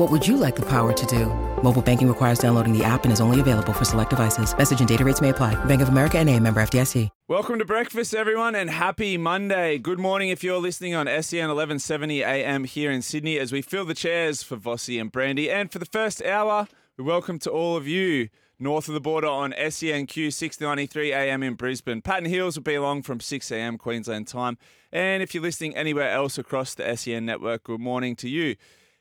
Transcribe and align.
What 0.00 0.10
would 0.10 0.26
you 0.26 0.38
like 0.38 0.56
the 0.56 0.64
power 0.64 0.94
to 0.94 1.06
do? 1.06 1.26
Mobile 1.62 1.82
banking 1.82 2.08
requires 2.08 2.38
downloading 2.38 2.72
the 2.72 2.82
app 2.82 3.04
and 3.04 3.12
is 3.12 3.20
only 3.20 3.38
available 3.38 3.74
for 3.74 3.84
select 3.84 4.08
devices. 4.08 4.56
Message 4.56 4.78
and 4.78 4.88
data 4.88 5.04
rates 5.04 5.20
may 5.20 5.28
apply. 5.28 5.62
Bank 5.66 5.82
of 5.82 5.90
America 5.90 6.16
and 6.16 6.26
a 6.26 6.40
member 6.40 6.62
FDIC. 6.62 7.10
Welcome 7.28 7.58
to 7.58 7.66
breakfast, 7.66 8.14
everyone, 8.14 8.54
and 8.54 8.70
happy 8.70 9.18
Monday. 9.18 9.76
Good 9.76 9.98
morning 9.98 10.30
if 10.30 10.42
you're 10.42 10.56
listening 10.56 10.94
on 10.94 11.04
SEN 11.04 11.48
1170 11.48 12.24
AM 12.24 12.64
here 12.64 12.90
in 12.90 13.02
Sydney 13.02 13.38
as 13.38 13.52
we 13.52 13.60
fill 13.60 13.84
the 13.84 13.92
chairs 13.92 14.42
for 14.42 14.56
Vossi 14.56 14.98
and 14.98 15.12
Brandy. 15.12 15.50
And 15.50 15.70
for 15.70 15.78
the 15.78 15.84
first 15.84 16.22
hour, 16.22 16.66
we 16.96 17.04
welcome 17.04 17.38
to 17.40 17.50
all 17.50 17.76
of 17.76 17.86
you 17.86 18.30
north 18.58 18.88
of 18.88 18.94
the 18.94 19.02
border 19.02 19.28
on 19.28 19.52
SENQ 19.52 20.32
693 20.32 21.12
AM 21.12 21.42
in 21.42 21.56
Brisbane. 21.56 22.00
Pat 22.00 22.20
and 22.20 22.26
Heels 22.26 22.56
will 22.56 22.62
be 22.62 22.74
along 22.74 23.02
from 23.02 23.20
6 23.20 23.52
AM 23.52 23.76
Queensland 23.76 24.28
time. 24.28 24.56
And 24.90 25.22
if 25.22 25.34
you're 25.34 25.42
listening 25.42 25.76
anywhere 25.76 26.08
else 26.08 26.38
across 26.38 26.72
the 26.72 26.96
SEN 26.96 27.26
network, 27.26 27.64
good 27.64 27.80
morning 27.80 28.16
to 28.16 28.30
you. 28.30 28.56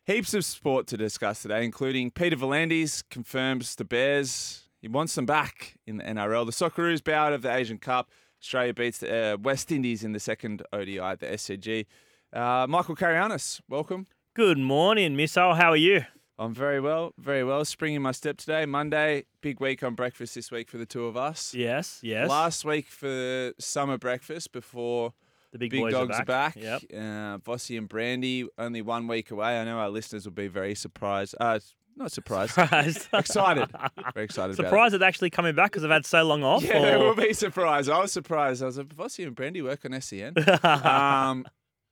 Heaps 0.10 0.34
of 0.34 0.44
sport 0.44 0.88
to 0.88 0.98
discuss 0.98 1.44
today, 1.44 1.64
including 1.64 2.10
Peter 2.10 2.36
V'landys 2.36 3.04
confirms 3.12 3.76
the 3.76 3.86
Bears. 3.86 4.64
He 4.82 4.88
wants 4.88 5.14
them 5.14 5.28
back 5.28 5.76
in 5.86 5.98
the 5.98 6.04
NRL. 6.04 6.48
The 6.48 6.52
Socceroos 6.52 7.04
bow 7.04 7.28
out 7.28 7.34
of 7.34 7.44
the 7.44 7.54
Asian 7.54 7.78
Cup. 7.78 8.10
Australia 8.42 8.74
beats 8.74 8.98
the 8.98 9.36
uh, 9.36 9.38
West 9.38 9.72
Indies 9.72 10.04
in 10.04 10.14
the 10.14 10.20
second 10.20 10.64
ODI 10.74 10.98
at 10.98 11.20
the 11.20 11.28
SCG. 11.28 11.86
Uh, 12.34 12.66
Michael 12.68 12.96
Carayannis, 12.96 13.62
welcome. 13.70 14.08
Good 14.34 14.58
morning, 14.58 15.16
Missile. 15.16 15.54
How 15.54 15.70
are 15.70 15.78
you? 15.78 16.06
I'm 16.40 16.56
very 16.56 16.80
well, 16.80 17.14
very 17.20 17.44
well. 17.44 17.64
Spring 17.64 17.94
in 17.94 18.02
my 18.02 18.12
step 18.12 18.38
today. 18.38 18.66
Monday, 18.66 19.26
big 19.42 19.60
week 19.60 19.84
on 19.84 19.94
breakfast 19.94 20.34
this 20.34 20.50
week 20.50 20.72
for 20.72 20.80
the 20.80 20.88
two 20.88 21.06
of 21.06 21.18
us. 21.18 21.54
Yes, 21.54 22.00
yes. 22.02 22.28
Last 22.28 22.66
week 22.66 22.88
for 22.88 23.54
summer 23.60 24.00
breakfast 24.00 24.54
before 24.54 25.14
the 25.52 25.58
big, 25.59 25.72
big 25.72 25.81
boys 25.81 25.94
dogs 25.94 26.19
are 26.19 26.25
back. 26.25 26.55
Yep. 26.55 26.83
Yep. 26.89 26.94
Uh, 26.94 27.38
Vossi 27.39 27.78
and 27.78 27.88
Brandy 27.89 28.47
only 28.58 28.81
one 28.81 29.08
week 29.08 29.31
away. 29.31 29.59
I 29.59 29.64
know 29.66 29.78
our 29.80 29.89
listeners 29.89 30.25
will 30.25 30.33
be 30.33 30.47
very 30.47 30.75
surprised. 30.75 31.36
Uh, 31.39 31.59
not 31.95 32.11
surprised. 32.11 32.53
Surprised. 32.53 33.08
excited. 33.14 33.70
Very 34.14 34.23
excited. 34.25 34.53
about 34.53 34.66
it. 34.66 34.70
Surprised 34.70 34.94
it's 34.95 35.03
actually 35.03 35.30
coming 35.31 35.53
back 35.55 35.72
because 35.72 35.83
I've 35.83 35.89
had 35.92 36.05
so 36.05 36.23
long 36.23 36.44
off. 36.44 36.64
Yeah, 36.64 36.95
or- 36.95 37.00
will 37.00 37.16
be 37.16 37.33
surprised. 37.33 37.89
I 37.89 38.00
was 38.00 38.11
surprised. 38.11 38.64
I 38.64 38.67
was 38.67 38.77
like, 38.77 38.88
Vossi 38.89 39.25
and 39.25 39.36
Brandy 39.36 39.61
work 39.61 39.83
on 39.86 40.00
SEN. 40.00 40.33
um, 40.64 41.45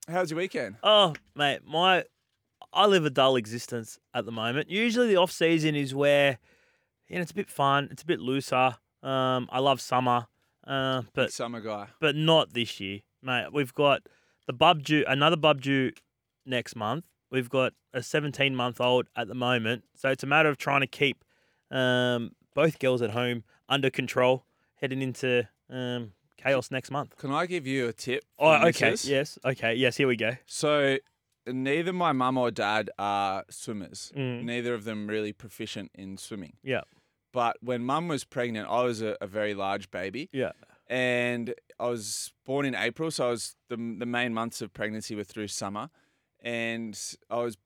how's 0.08 0.32
your 0.32 0.38
weekend? 0.38 0.76
oh, 0.84 1.14
mate, 1.36 1.60
my 1.66 2.04
I 2.74 2.86
live 2.86 3.06
a 3.06 3.10
dull 3.10 3.36
existence 3.38 3.98
at 4.14 4.26
the 4.26 4.32
moment. 4.32 4.70
Usually, 4.70 5.08
the 5.08 5.16
off 5.18 5.32
season 5.32 5.76
is 5.76 5.94
where 5.96 6.38
you 7.08 7.16
know 7.16 7.22
it's 7.22 7.32
a 7.32 7.36
bit 7.36 7.50
fun, 7.50 7.90
it's 7.92 8.04
a 8.04 8.06
bit 8.06 8.20
looser. 8.20 8.76
Um, 9.04 9.48
I 9.52 9.60
love 9.60 9.80
summer, 9.82 10.28
uh, 10.66 11.02
Big 11.14 11.30
summer 11.32 11.60
guy. 11.62 11.88
but 12.00 12.16
not 12.16 12.54
this 12.54 12.80
year, 12.80 13.00
mate. 13.22 13.48
We've 13.52 13.74
got 13.74 14.02
the 14.46 14.54
bub 14.54 14.84
due, 14.84 15.04
another 15.08 15.38
bub 15.38 15.62
due 15.62 15.92
next 16.46 16.76
month. 16.76 17.06
We've 17.30 17.50
got 17.50 17.74
a 17.94 18.02
17 18.02 18.56
month 18.56 18.80
old 18.80 19.08
at 19.16 19.28
the 19.28 19.36
moment, 19.36 19.84
so 19.96 20.10
it's 20.10 20.24
a 20.24 20.28
matter 20.28 20.50
of 20.50 20.58
trying 20.58 20.82
to 20.82 20.88
keep 20.88 21.24
um, 21.72 22.32
both 22.54 22.80
girls 22.80 23.02
at 23.02 23.12
home 23.12 23.44
under 23.68 23.90
control, 23.90 24.46
heading 24.76 25.02
into 25.02 25.48
um, 25.70 26.14
chaos 26.38 26.72
next 26.72 26.90
month. 26.90 27.18
Can 27.18 27.32
I 27.32 27.46
give 27.46 27.68
you 27.68 27.88
a 27.88 27.94
tip? 27.94 28.24
Oh, 28.40 28.54
okay. 28.68 28.92
missus? 28.92 29.10
Yes. 29.10 29.40
Okay. 29.44 29.76
Yes. 29.76 29.98
Here 29.98 30.08
we 30.08 30.16
go. 30.16 30.38
So 30.46 30.98
neither 31.46 31.94
my 31.94 32.12
mum 32.12 32.38
or 32.38 32.52
dad 32.52 32.90
are 32.98 33.44
swimmers. 33.50 34.12
Mm. 34.16 34.44
Neither 34.44 34.74
of 34.74 34.86
them 34.86 35.08
really 35.08 35.34
proficient 35.34 35.92
in 35.96 36.18
swimming. 36.18 36.54
Yeah. 36.64 36.82
But 37.34 37.58
when 37.62 37.84
mum 37.84 38.08
was 38.08 38.24
pregnant, 38.24 38.70
I 38.70 38.84
was 38.84 39.02
a, 39.02 39.18
a 39.22 39.28
very 39.28 39.54
large 39.54 39.92
baby. 39.92 40.30
Yeah. 40.32 40.54
And 40.90 41.54
I 41.80 41.88
was 41.88 42.34
born 42.46 42.66
in 42.66 42.76
April, 42.76 43.12
so 43.12 43.28
I 43.28 43.32
was 43.32 43.56
the 43.70 43.76
the 43.76 44.06
main 44.06 44.34
months 44.34 44.62
of 44.62 44.74
pregnancy 44.74 45.16
were 45.16 45.24
through 45.24 45.48
summer, 45.48 45.90
and 46.40 47.00
I 47.30 47.38
was 47.38 47.58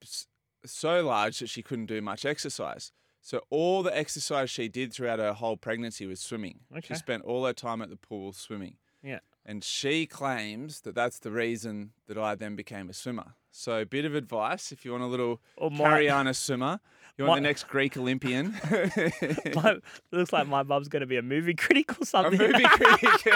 so 0.66 1.06
large 1.06 1.40
that 1.40 1.48
she 1.48 1.64
couldn't 1.64 1.88
do 1.88 2.02
much 2.02 2.26
exercise. 2.26 2.92
So 3.22 3.42
all 3.50 3.84
the 3.84 3.96
exercise 3.96 4.50
she 4.50 4.68
did 4.68 4.94
throughout 4.94 5.20
her 5.20 5.34
whole 5.34 5.58
pregnancy 5.58 6.08
was 6.08 6.20
swimming. 6.20 6.62
Okay. 6.76 6.88
She 6.88 6.96
spent 6.96 7.24
all 7.24 7.46
her 7.46 7.54
time 7.54 7.82
at 7.82 7.90
the 7.90 7.96
pool 7.96 8.34
swimming. 8.34 8.78
Yeah. 9.04 9.20
And 9.46 9.64
she 9.64 10.06
claims 10.08 10.82
that 10.82 10.96
that's 10.96 11.20
the 11.20 11.32
reason 11.32 11.92
that 12.08 12.18
I 12.18 12.36
then 12.36 12.56
became 12.56 12.90
a 12.90 12.94
swimmer. 12.94 13.36
So 13.52 13.80
a 13.82 13.86
bit 13.86 14.06
of 14.06 14.16
advice 14.16 14.72
if 14.72 14.86
you 14.86 14.92
want 14.92 15.04
a 15.04 15.08
little 15.08 15.42
Or 15.58 15.70
my- 15.72 15.78
carry 16.08 16.34
swimmer, 16.34 16.80
you 17.18 17.26
want 17.26 17.38
My- 17.42 17.42
the 17.44 17.50
next 17.50 17.68
Greek 17.68 17.98
Olympian. 17.98 18.56
My, 19.56 19.78
looks 20.12 20.32
like 20.34 20.48
my 20.48 20.64
bub's 20.64 20.88
going 20.88 21.02
to 21.02 21.08
be 21.08 21.18
a 21.18 21.22
movie 21.22 21.54
critic 21.54 21.92
or 21.92 21.98
a 22.02 22.06
something. 22.06 22.40
movie 22.40 22.64
critic. 22.66 23.28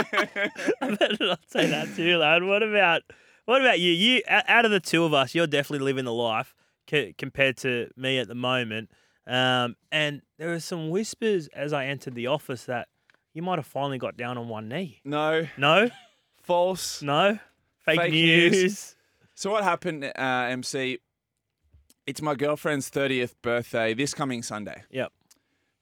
I 0.81 0.95
better 0.95 1.17
not 1.19 1.39
say 1.47 1.67
that 1.67 1.95
too 1.95 2.17
loud. 2.17 2.43
What 2.43 2.63
about 2.63 3.01
what 3.45 3.61
about 3.61 3.79
you? 3.79 3.91
You 3.91 4.21
out 4.29 4.65
of 4.65 4.71
the 4.71 4.79
two 4.79 5.03
of 5.03 5.13
us, 5.13 5.35
you're 5.35 5.47
definitely 5.47 5.83
living 5.85 6.05
the 6.05 6.13
life 6.13 6.55
c- 6.89 7.13
compared 7.17 7.57
to 7.57 7.89
me 7.97 8.17
at 8.17 8.27
the 8.27 8.35
moment. 8.35 8.89
Um, 9.27 9.75
and 9.91 10.21
there 10.37 10.49
were 10.49 10.59
some 10.59 10.89
whispers 10.89 11.47
as 11.53 11.73
I 11.73 11.85
entered 11.87 12.15
the 12.15 12.27
office 12.27 12.65
that 12.65 12.87
you 13.33 13.41
might 13.41 13.57
have 13.59 13.65
finally 13.65 13.97
got 13.97 14.15
down 14.15 14.37
on 14.37 14.47
one 14.47 14.69
knee. 14.69 15.01
no, 15.03 15.45
No, 15.57 15.89
false. 16.41 17.01
no, 17.01 17.39
fake, 17.79 17.99
Fake 17.99 18.11
news. 18.13 18.51
news. 18.53 18.94
So 19.35 19.51
what 19.51 19.63
happened, 19.65 20.05
uh, 20.05 20.11
MC? 20.49 20.99
It's 22.07 22.21
my 22.21 22.35
girlfriend's 22.35 22.87
thirtieth 22.89 23.39
birthday 23.41 23.93
this 23.93 24.13
coming 24.13 24.43
Sunday, 24.43 24.83
Yep. 24.91 25.11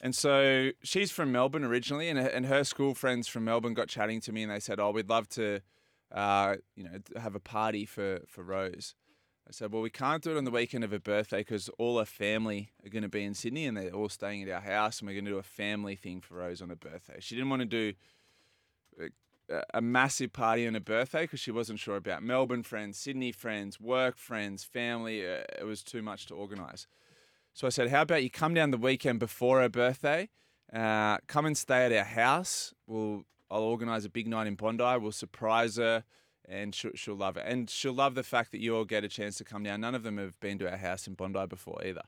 and 0.02 0.16
so 0.16 0.72
she's 0.82 1.12
from 1.12 1.32
Melbourne 1.32 1.64
originally, 1.64 2.10
and 2.10 2.18
her, 2.18 2.28
and 2.28 2.46
her 2.48 2.64
school 2.64 2.96
friends 2.96 3.28
from 3.28 3.44
Melbourne 3.46 3.74
got 3.74 3.90
chatting 3.90 4.22
to 4.22 4.32
me, 4.32 4.42
and 4.44 4.52
they 4.52 4.60
said, 4.60 4.80
"Oh, 4.80 4.92
we'd 4.92 5.10
love 5.10 5.28
to, 5.30 5.60
uh, 6.12 6.56
you 6.76 6.86
know, 6.86 6.98
have 7.22 7.36
a 7.36 7.40
party 7.40 7.86
for 7.86 8.22
for 8.28 8.42
Rose." 8.44 8.96
I 9.48 9.52
said, 9.52 9.72
"Well, 9.74 9.82
we 9.82 9.90
can't 9.90 10.24
do 10.24 10.32
it 10.32 10.38
on 10.38 10.46
the 10.46 10.52
weekend 10.52 10.86
of 10.86 10.92
her 10.92 11.00
birthday 11.00 11.42
because 11.42 11.68
all 11.78 12.00
her 12.00 12.06
family 12.06 12.72
are 12.86 12.90
going 12.90 13.04
to 13.04 13.10
be 13.10 13.24
in 13.24 13.34
Sydney, 13.34 13.66
and 13.66 13.76
they're 13.78 13.92
all 13.92 14.10
staying 14.10 14.44
at 14.44 14.50
our 14.50 14.62
house, 14.62 15.00
and 15.00 15.08
we're 15.08 15.14
going 15.16 15.26
to 15.26 15.32
do 15.32 15.38
a 15.38 15.44
family 15.44 15.96
thing 15.98 16.22
for 16.22 16.36
Rose 16.36 16.62
on 16.62 16.70
her 16.70 16.76
birthday." 16.78 17.18
She 17.20 17.36
didn't 17.36 17.50
want 17.50 17.60
to 17.60 17.66
do 17.66 17.94
a- 19.74 19.82
massive 19.82 20.34
party 20.34 20.66
on 20.68 20.74
her 20.74 20.80
birthday 20.80 21.22
because 21.24 21.40
she 21.40 21.52
wasn't 21.52 21.80
sure 21.80 21.96
about 21.96 22.24
Melbourne 22.24 22.64
friends, 22.64 22.98
Sydney 22.98 23.32
friends, 23.32 23.80
work 23.80 24.18
friends, 24.18 24.64
family. 24.64 25.26
Uh, 25.26 25.44
it 25.60 25.66
was 25.66 25.84
too 25.84 26.02
much 26.02 26.26
to 26.28 26.36
organise. 26.36 26.88
So 27.54 27.68
I 27.68 27.70
said, 27.70 27.90
"How 27.90 28.02
about 28.02 28.24
you 28.24 28.30
come 28.30 28.54
down 28.54 28.72
the 28.72 28.78
weekend 28.78 29.20
before 29.20 29.62
her 29.62 29.70
birthday? 29.70 30.30
Uh, 30.72 31.18
come 31.28 31.46
and 31.46 31.58
stay 31.58 31.86
at 31.86 31.92
our 31.92 32.04
house. 32.04 32.74
We'll 32.88 33.26
I'll 33.52 33.62
organise 33.62 34.06
a 34.06 34.10
big 34.10 34.28
night 34.28 34.48
in 34.48 34.56
Bondi. 34.56 34.98
We'll 34.98 35.12
surprise 35.12 35.78
her, 35.78 36.04
and 36.48 36.74
she'll, 36.74 36.92
she'll 36.96 37.16
love 37.16 37.38
it. 37.38 37.44
And 37.46 37.70
she'll 37.70 37.94
love 37.94 38.16
the 38.16 38.24
fact 38.24 38.52
that 38.52 38.60
you 38.60 38.76
all 38.76 38.86
get 38.86 39.04
a 39.04 39.08
chance 39.08 39.38
to 39.38 39.44
come 39.44 39.62
down. 39.62 39.82
None 39.82 39.94
of 39.94 40.02
them 40.02 40.18
have 40.18 40.40
been 40.40 40.58
to 40.60 40.70
our 40.70 40.78
house 40.78 41.06
in 41.08 41.14
Bondi 41.14 41.46
before 41.48 41.80
either." 41.86 42.04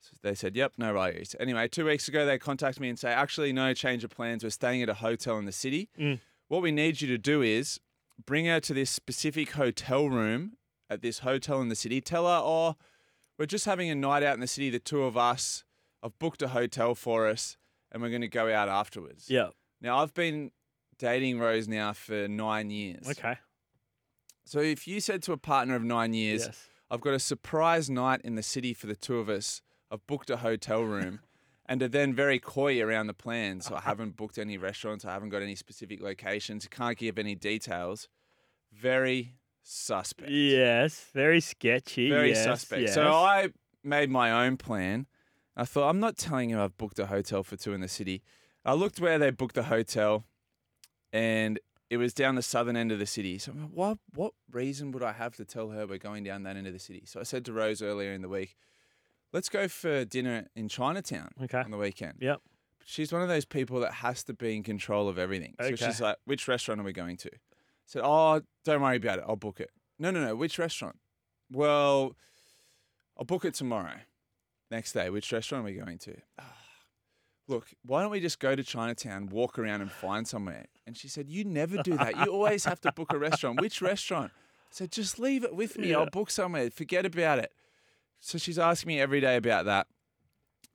So 0.00 0.10
they 0.22 0.34
said, 0.34 0.54
"Yep, 0.54 0.74
no 0.76 0.92
worries." 0.92 1.34
Anyway, 1.40 1.68
two 1.68 1.86
weeks 1.86 2.06
ago 2.06 2.26
they 2.26 2.38
contacted 2.38 2.82
me 2.82 2.90
and 2.90 2.98
say, 2.98 3.10
"Actually, 3.10 3.52
no 3.52 3.72
change 3.72 4.04
of 4.04 4.10
plans. 4.10 4.44
We're 4.44 4.50
staying 4.50 4.82
at 4.82 4.90
a 4.90 4.94
hotel 4.94 5.38
in 5.38 5.46
the 5.46 5.52
city. 5.52 5.88
Mm. 5.98 6.20
What 6.48 6.62
we 6.62 6.70
need 6.70 7.00
you 7.00 7.08
to 7.08 7.18
do 7.18 7.42
is 7.42 7.80
bring 8.24 8.46
her 8.46 8.60
to 8.60 8.74
this 8.74 8.90
specific 8.90 9.52
hotel 9.52 10.08
room 10.08 10.52
at 10.88 11.02
this 11.02 11.20
hotel 11.20 11.60
in 11.60 11.68
the 11.68 11.74
city. 11.74 12.00
Tell 12.00 12.26
her, 12.26 12.40
oh, 12.42 12.76
we're 13.38 13.46
just 13.46 13.66
having 13.66 13.90
a 13.90 13.94
night 13.94 14.22
out 14.22 14.34
in 14.34 14.40
the 14.40 14.46
city. 14.46 14.70
The 14.70 14.78
two 14.78 15.02
of 15.02 15.16
us. 15.16 15.64
I've 16.02 16.18
booked 16.18 16.40
a 16.42 16.48
hotel 16.48 16.94
for 16.94 17.26
us, 17.26 17.56
and 17.90 18.00
we're 18.00 18.10
going 18.10 18.20
to 18.20 18.28
go 18.28 18.52
out 18.52 18.68
afterwards." 18.68 19.28
Yeah. 19.28 19.48
Now 19.80 19.98
I've 19.98 20.14
been 20.14 20.52
dating 20.98 21.38
Rose 21.38 21.66
now 21.66 21.92
for 21.92 22.28
nine 22.28 22.70
years. 22.70 23.08
Okay. 23.08 23.38
So 24.44 24.60
if 24.60 24.86
you 24.86 25.00
said 25.00 25.22
to 25.24 25.32
a 25.32 25.36
partner 25.36 25.74
of 25.74 25.82
nine 25.82 26.14
years, 26.14 26.46
Yes. 26.46 26.68
I've 26.90 27.00
got 27.00 27.14
a 27.14 27.18
surprise 27.18 27.90
night 27.90 28.20
in 28.22 28.36
the 28.36 28.42
city 28.42 28.72
for 28.72 28.86
the 28.86 28.94
two 28.94 29.18
of 29.18 29.28
us. 29.28 29.60
I've 29.90 30.06
booked 30.06 30.30
a 30.30 30.36
hotel 30.38 30.82
room. 30.82 31.20
And 31.68 31.82
are 31.82 31.88
then 31.88 32.14
very 32.14 32.38
coy 32.38 32.80
around 32.80 33.08
the 33.08 33.14
plans. 33.14 33.66
So 33.66 33.74
I 33.74 33.80
haven't 33.84 34.16
booked 34.16 34.38
any 34.38 34.56
restaurants. 34.58 35.04
I 35.04 35.12
haven't 35.12 35.30
got 35.30 35.42
any 35.42 35.54
specific 35.54 36.00
locations. 36.00 36.66
Can't 36.68 36.96
give 36.96 37.18
any 37.18 37.34
details. 37.34 38.08
Very 38.72 39.34
suspect. 39.62 40.30
Yes, 40.30 41.06
very 41.12 41.40
sketchy. 41.40 42.08
Very 42.08 42.30
yes, 42.30 42.44
suspect. 42.44 42.90
So 42.90 43.04
yes. 43.04 43.12
I 43.12 43.48
made 43.82 44.10
my 44.10 44.46
own 44.46 44.56
plan. 44.56 45.06
I 45.56 45.64
thought, 45.64 45.88
I'm 45.88 46.00
not 46.00 46.16
telling 46.16 46.50
you 46.50 46.60
I've 46.60 46.76
booked 46.76 46.98
a 46.98 47.06
hotel 47.06 47.42
for 47.42 47.56
two 47.56 47.72
in 47.72 47.80
the 47.80 47.88
city. 47.88 48.22
I 48.64 48.74
looked 48.74 49.00
where 49.00 49.18
they 49.18 49.30
booked 49.30 49.54
the 49.54 49.64
hotel 49.64 50.24
and 51.12 51.58
it 51.88 51.96
was 51.96 52.12
down 52.12 52.34
the 52.34 52.42
southern 52.42 52.76
end 52.76 52.92
of 52.92 52.98
the 52.98 53.06
city. 53.06 53.38
So 53.38 53.52
I'm 53.52 53.62
like, 53.62 53.70
what, 53.72 53.98
what 54.14 54.32
reason 54.50 54.92
would 54.92 55.02
I 55.02 55.12
have 55.12 55.36
to 55.36 55.44
tell 55.44 55.70
her 55.70 55.86
we're 55.86 55.98
going 55.98 56.24
down 56.24 56.42
that 56.42 56.56
end 56.56 56.66
of 56.66 56.72
the 56.72 56.78
city? 56.78 57.04
So 57.06 57.20
I 57.20 57.22
said 57.22 57.44
to 57.46 57.52
Rose 57.52 57.80
earlier 57.80 58.12
in 58.12 58.22
the 58.22 58.28
week, 58.28 58.56
let's 59.32 59.48
go 59.48 59.68
for 59.68 60.04
dinner 60.04 60.46
in 60.54 60.68
Chinatown 60.68 61.30
Okay. 61.42 61.58
on 61.60 61.70
the 61.70 61.76
weekend. 61.78 62.18
Yep. 62.20 62.40
She's 62.84 63.12
one 63.12 63.22
of 63.22 63.28
those 63.28 63.44
people 63.44 63.80
that 63.80 63.94
has 63.94 64.22
to 64.24 64.34
be 64.34 64.54
in 64.54 64.62
control 64.62 65.08
of 65.08 65.18
everything. 65.18 65.54
So 65.60 65.66
Okay. 65.66 65.76
she's 65.86 66.00
like, 66.00 66.16
which 66.24 66.46
restaurant 66.46 66.80
are 66.80 66.84
we 66.84 66.92
going 66.92 67.16
to? 67.18 67.28
I 67.34 67.38
said, 67.86 68.02
oh, 68.04 68.42
don't 68.64 68.80
worry 68.82 68.96
about 68.96 69.18
it. 69.18 69.24
I'll 69.26 69.36
book 69.36 69.60
it. 69.60 69.70
No, 69.98 70.10
no, 70.10 70.20
no. 70.24 70.36
Which 70.36 70.58
restaurant? 70.58 70.96
Well, 71.50 72.14
I'll 73.16 73.24
book 73.24 73.44
it 73.44 73.54
tomorrow. 73.54 74.00
Next 74.70 74.92
day, 74.92 75.10
which 75.10 75.30
restaurant 75.32 75.62
are 75.62 75.66
we 75.66 75.74
going 75.74 75.98
to? 75.98 76.16
"Ah, 76.38 76.52
Look, 77.48 77.68
why 77.84 78.02
don't 78.02 78.10
we 78.10 78.18
just 78.20 78.40
go 78.40 78.56
to 78.56 78.64
Chinatown, 78.64 79.28
walk 79.28 79.56
around 79.58 79.80
and 79.80 79.90
find 79.90 80.26
somewhere? 80.26 80.66
And 80.84 80.96
she 80.96 81.06
said, 81.06 81.28
You 81.28 81.44
never 81.44 81.80
do 81.82 81.96
that. 81.96 82.16
You 82.16 82.32
always 82.32 82.64
have 82.64 82.80
to 82.80 82.90
book 82.92 83.12
a 83.12 83.18
restaurant. 83.18 83.60
Which 83.60 83.80
restaurant? 83.80 84.32
I 84.34 84.68
said, 84.70 84.90
Just 84.90 85.20
leave 85.20 85.44
it 85.44 85.54
with 85.54 85.78
me. 85.78 85.94
I'll 85.94 86.06
book 86.10 86.30
somewhere. 86.30 86.68
Forget 86.70 87.06
about 87.06 87.38
it. 87.38 87.52
So 88.20 88.38
she's 88.38 88.58
asking 88.58 88.88
me 88.88 89.00
every 89.00 89.20
day 89.20 89.36
about 89.36 89.64
that. 89.66 89.86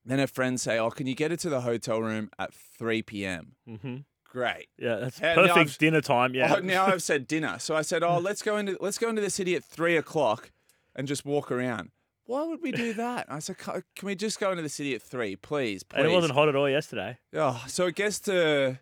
Then 0.06 0.20
her 0.20 0.28
friends 0.28 0.62
say, 0.62 0.80
Oh, 0.80 0.90
can 0.90 1.06
you 1.08 1.16
get 1.16 1.32
it 1.32 1.40
to 1.42 1.50
the 1.50 1.62
hotel 1.62 2.00
room 2.02 2.30
at 2.40 2.54
3 2.54 3.02
p.m.? 3.04 3.54
hmm 3.68 3.98
Great. 4.30 4.68
Yeah, 4.78 4.96
that's 4.96 5.20
now 5.20 5.36
perfect 5.36 5.78
dinner 5.78 6.00
time. 6.00 6.34
Yeah. 6.34 6.56
Oh, 6.58 6.62
now 6.62 6.86
I've 6.86 7.04
said 7.04 7.28
dinner. 7.28 7.60
So 7.60 7.76
I 7.76 7.82
said, 7.82 8.02
Oh, 8.02 8.18
let's 8.22 8.42
go 8.42 8.56
into 8.56 8.78
let's 8.80 8.98
go 8.98 9.10
into 9.10 9.22
the 9.22 9.30
city 9.30 9.56
at 9.56 9.64
three 9.66 9.98
o'clock 9.98 10.52
and 10.96 11.06
just 11.08 11.26
walk 11.26 11.52
around. 11.52 11.92
Why 12.28 12.44
would 12.46 12.62
we 12.62 12.72
do 12.72 12.94
that? 13.06 13.26
I 13.30 13.40
said, 13.40 13.58
Can 13.58 13.84
we 14.04 14.16
just 14.16 14.40
go 14.40 14.52
into 14.52 14.64
the 14.64 14.70
city 14.70 14.96
at 14.96 15.02
three, 15.02 15.36
please? 15.36 15.84
Please. 15.84 15.98
and 16.00 16.08
it 16.08 16.14
wasn't 16.14 16.34
hot 16.34 16.48
at 16.48 16.56
all 16.56 16.70
yesterday. 16.70 17.18
Oh, 17.36 17.62
so 17.68 17.88
it 17.88 17.96
gets 17.96 18.20
to 18.22 18.80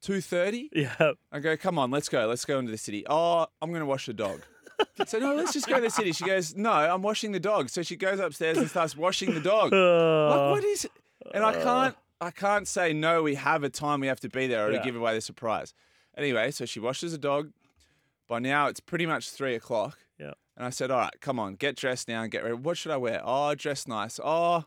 two 0.00 0.20
thirty. 0.20 0.70
Yeah. 0.74 1.12
I 1.32 1.40
go, 1.40 1.56
come 1.56 1.76
on, 1.76 1.90
let's 1.90 2.08
go. 2.08 2.26
Let's 2.28 2.44
go 2.44 2.60
into 2.60 2.70
the 2.70 2.78
city. 2.78 3.04
Oh, 3.10 3.46
I'm 3.60 3.70
going 3.70 3.80
to 3.80 3.86
wash 3.86 4.06
the 4.06 4.12
dog. 4.14 4.42
So 5.06 5.18
no, 5.18 5.34
let's 5.34 5.52
just 5.52 5.66
go 5.66 5.76
to 5.76 5.80
the 5.80 5.90
city. 5.90 6.12
She 6.12 6.24
goes, 6.24 6.54
no, 6.56 6.70
I'm 6.72 7.02
washing 7.02 7.32
the 7.32 7.40
dog. 7.40 7.68
So 7.70 7.82
she 7.82 7.96
goes 7.96 8.18
upstairs 8.20 8.58
and 8.58 8.68
starts 8.68 8.96
washing 8.96 9.34
the 9.34 9.40
dog. 9.40 9.72
Like, 9.72 10.50
what 10.50 10.64
is? 10.64 10.88
And 11.34 11.44
I 11.44 11.52
can't, 11.52 11.96
I 12.20 12.30
can't 12.30 12.66
say 12.68 12.92
no. 12.92 13.22
We 13.22 13.34
have 13.36 13.62
a 13.64 13.68
time 13.70 14.00
we 14.00 14.06
have 14.08 14.20
to 14.20 14.28
be 14.28 14.46
there 14.46 14.66
or 14.66 14.72
Yeah. 14.72 14.78
to 14.78 14.84
give 14.84 14.96
away 14.96 15.14
the 15.14 15.20
surprise. 15.20 15.74
Anyway, 16.16 16.50
so 16.50 16.64
she 16.64 16.80
washes 16.80 17.12
the 17.12 17.18
dog. 17.18 17.52
By 18.28 18.38
now 18.40 18.66
it's 18.66 18.80
pretty 18.80 19.06
much 19.06 19.30
three 19.30 19.54
o'clock. 19.54 19.98
Yeah. 20.18 20.32
And 20.56 20.66
I 20.66 20.70
said, 20.70 20.90
all 20.90 20.98
right, 20.98 21.20
come 21.20 21.38
on, 21.38 21.54
get 21.54 21.76
dressed 21.76 22.08
now 22.08 22.22
and 22.22 22.30
get 22.30 22.42
ready. 22.42 22.54
What 22.54 22.76
should 22.76 22.92
I 22.92 22.96
wear? 22.96 23.20
Oh, 23.24 23.54
dress 23.54 23.86
nice. 23.86 24.18
Oh. 24.22 24.64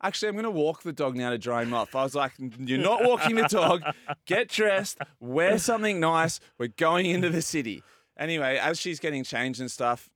Actually, 0.00 0.28
I'm 0.28 0.34
going 0.36 0.44
to 0.44 0.50
walk 0.50 0.84
the 0.84 0.92
dog 0.92 1.16
now 1.16 1.30
to 1.30 1.38
dry 1.38 1.62
him 1.64 1.74
off. 1.74 1.96
I 1.96 2.04
was 2.04 2.14
like, 2.14 2.32
You're 2.58 2.78
not 2.78 3.02
walking 3.04 3.34
the 3.34 3.48
dog. 3.48 3.82
Get 4.26 4.48
dressed, 4.48 4.98
wear 5.18 5.58
something 5.58 5.98
nice. 5.98 6.38
We're 6.56 6.68
going 6.68 7.06
into 7.06 7.30
the 7.30 7.42
city. 7.42 7.82
Anyway, 8.18 8.58
as 8.58 8.78
she's 8.80 8.98
getting 8.98 9.24
changed 9.24 9.60
and 9.60 9.70
stuff, 9.70 10.10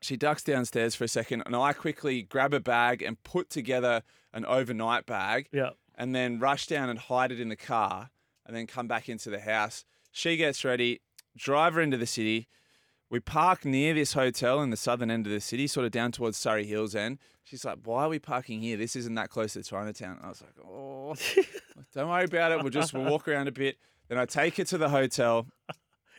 she 0.00 0.16
ducks 0.16 0.42
downstairs 0.42 0.94
for 0.94 1.04
a 1.04 1.08
second, 1.08 1.42
and 1.46 1.56
I 1.56 1.72
quickly 1.72 2.22
grab 2.22 2.52
a 2.52 2.60
bag 2.60 3.02
and 3.02 3.22
put 3.22 3.48
together 3.48 4.02
an 4.32 4.44
overnight 4.44 5.06
bag 5.06 5.48
yeah. 5.52 5.70
and 5.94 6.14
then 6.14 6.38
rush 6.38 6.66
down 6.66 6.90
and 6.90 6.98
hide 6.98 7.32
it 7.32 7.40
in 7.40 7.48
the 7.48 7.56
car 7.56 8.10
and 8.44 8.54
then 8.54 8.66
come 8.66 8.86
back 8.86 9.08
into 9.08 9.30
the 9.30 9.40
house. 9.40 9.84
She 10.12 10.36
gets 10.36 10.64
ready, 10.64 11.00
drive 11.36 11.74
her 11.74 11.80
into 11.80 11.96
the 11.96 12.06
city. 12.06 12.48
We 13.08 13.20
park 13.20 13.64
near 13.64 13.94
this 13.94 14.12
hotel 14.12 14.60
in 14.60 14.70
the 14.70 14.76
southern 14.76 15.10
end 15.10 15.26
of 15.26 15.32
the 15.32 15.40
city, 15.40 15.66
sort 15.66 15.86
of 15.86 15.92
down 15.92 16.12
towards 16.12 16.36
Surrey 16.36 16.66
Hills 16.66 16.94
end. 16.94 17.18
She's 17.44 17.64
like, 17.64 17.78
Why 17.84 18.04
are 18.04 18.08
we 18.08 18.18
parking 18.18 18.60
here? 18.60 18.76
This 18.76 18.96
isn't 18.96 19.14
that 19.14 19.30
close 19.30 19.52
to 19.52 19.62
Chinatown. 19.62 20.18
I 20.22 20.28
was 20.28 20.42
like, 20.42 20.66
Oh, 20.66 21.14
don't 21.94 22.08
worry 22.08 22.24
about 22.24 22.52
it. 22.52 22.60
We'll 22.60 22.70
just 22.70 22.92
we'll 22.92 23.04
walk 23.04 23.28
around 23.28 23.48
a 23.48 23.52
bit. 23.52 23.76
Then 24.08 24.18
I 24.18 24.26
take 24.26 24.56
her 24.56 24.64
to 24.64 24.78
the 24.78 24.88
hotel. 24.88 25.46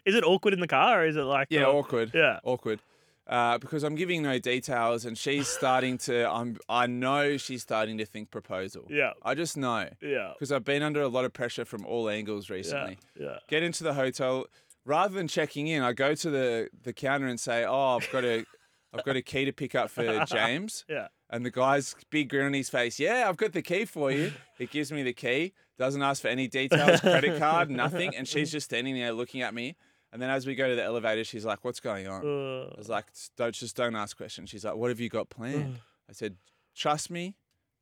Is 0.05 0.15
it 0.15 0.23
awkward 0.23 0.53
in 0.53 0.59
the 0.59 0.67
car 0.67 1.01
or 1.01 1.05
is 1.07 1.15
it 1.15 1.21
like 1.23 1.47
Yeah, 1.49 1.65
uh, 1.65 1.71
awkward. 1.73 2.11
Yeah. 2.13 2.39
awkward. 2.43 2.79
Uh, 3.27 3.57
because 3.57 3.83
I'm 3.83 3.95
giving 3.95 4.21
no 4.21 4.37
details, 4.37 5.03
and 5.03 5.17
she's 5.17 5.47
starting 5.59 5.97
to. 5.99 6.29
I'm. 6.31 6.57
I 6.69 6.85
know 6.85 7.37
she's 7.37 7.63
starting 7.63 7.97
to 7.97 8.05
think 8.05 8.29
proposal. 8.29 8.85
Yeah. 8.87 9.13
I 9.23 9.33
just 9.33 9.57
know 9.57 9.89
Yeah. 9.99 10.33
because 10.33 10.51
I've 10.51 10.63
been 10.63 10.83
under 10.83 11.01
a 11.01 11.07
lot 11.07 11.25
of 11.25 11.33
pressure 11.33 11.65
from 11.65 11.85
all 11.87 12.07
angles 12.07 12.47
Yeah. 12.49 12.55
recently. 12.55 12.97
Yeah. 13.19 13.37
Get 13.49 13.63
into 13.63 13.83
the 13.83 13.95
hotel. 13.95 14.45
Rather 14.85 15.15
than 15.15 15.27
checking 15.27 15.65
in, 15.65 15.81
I 15.81 15.93
go 15.93 16.13
to 16.13 16.29
the, 16.29 16.69
the 16.83 16.93
counter 16.93 17.25
and 17.25 17.39
say, 17.39 17.65
"Oh, 17.65 17.97
I've 17.99 18.11
got 18.11 18.23
a, 18.23 18.45
I've 18.93 19.03
got 19.03 19.15
a 19.15 19.23
key 19.23 19.43
to 19.45 19.51
pick 19.51 19.73
up 19.73 19.89
for 19.89 20.23
James." 20.27 20.85
Yeah. 20.87 21.07
And 21.31 21.43
the 21.43 21.49
guy's 21.49 21.95
big 22.11 22.29
grin 22.29 22.45
on 22.45 22.53
his 22.53 22.69
face. 22.69 22.99
Yeah, 22.99 23.25
I've 23.27 23.37
got 23.37 23.53
the 23.53 23.63
key 23.63 23.85
for 23.85 24.11
you. 24.11 24.33
He 24.59 24.67
gives 24.67 24.91
me 24.91 25.01
the 25.01 25.13
key. 25.13 25.53
Doesn't 25.79 26.03
ask 26.03 26.21
for 26.21 26.27
any 26.27 26.47
details, 26.47 27.01
credit 27.01 27.39
card, 27.39 27.71
nothing. 27.71 28.15
And 28.15 28.27
she's 28.27 28.51
just 28.51 28.65
standing 28.65 28.93
there 28.93 29.11
looking 29.13 29.41
at 29.41 29.55
me. 29.55 29.75
And 30.15 30.21
then 30.21 30.29
as 30.29 30.47
we 30.47 30.55
go 30.55 30.69
to 30.69 30.75
the 30.77 30.81
elevator, 30.81 31.25
she's 31.25 31.43
like, 31.43 31.65
"What's 31.65 31.81
going 31.81 32.07
on?" 32.07 32.21
Uh, 32.25 32.73
I 32.73 32.77
was 32.77 32.87
like, 32.87 33.07
"Don't 33.35 33.53
just 33.53 33.75
don't 33.75 33.97
ask 33.97 34.15
questions." 34.15 34.49
She's 34.49 34.63
like, 34.63 34.75
"What 34.75 34.87
have 34.87 35.01
you 35.01 35.09
got 35.09 35.29
planned?" 35.29 35.79
I 36.09 36.13
said, 36.13 36.37
"Trust 36.73 37.11
me, 37.11 37.35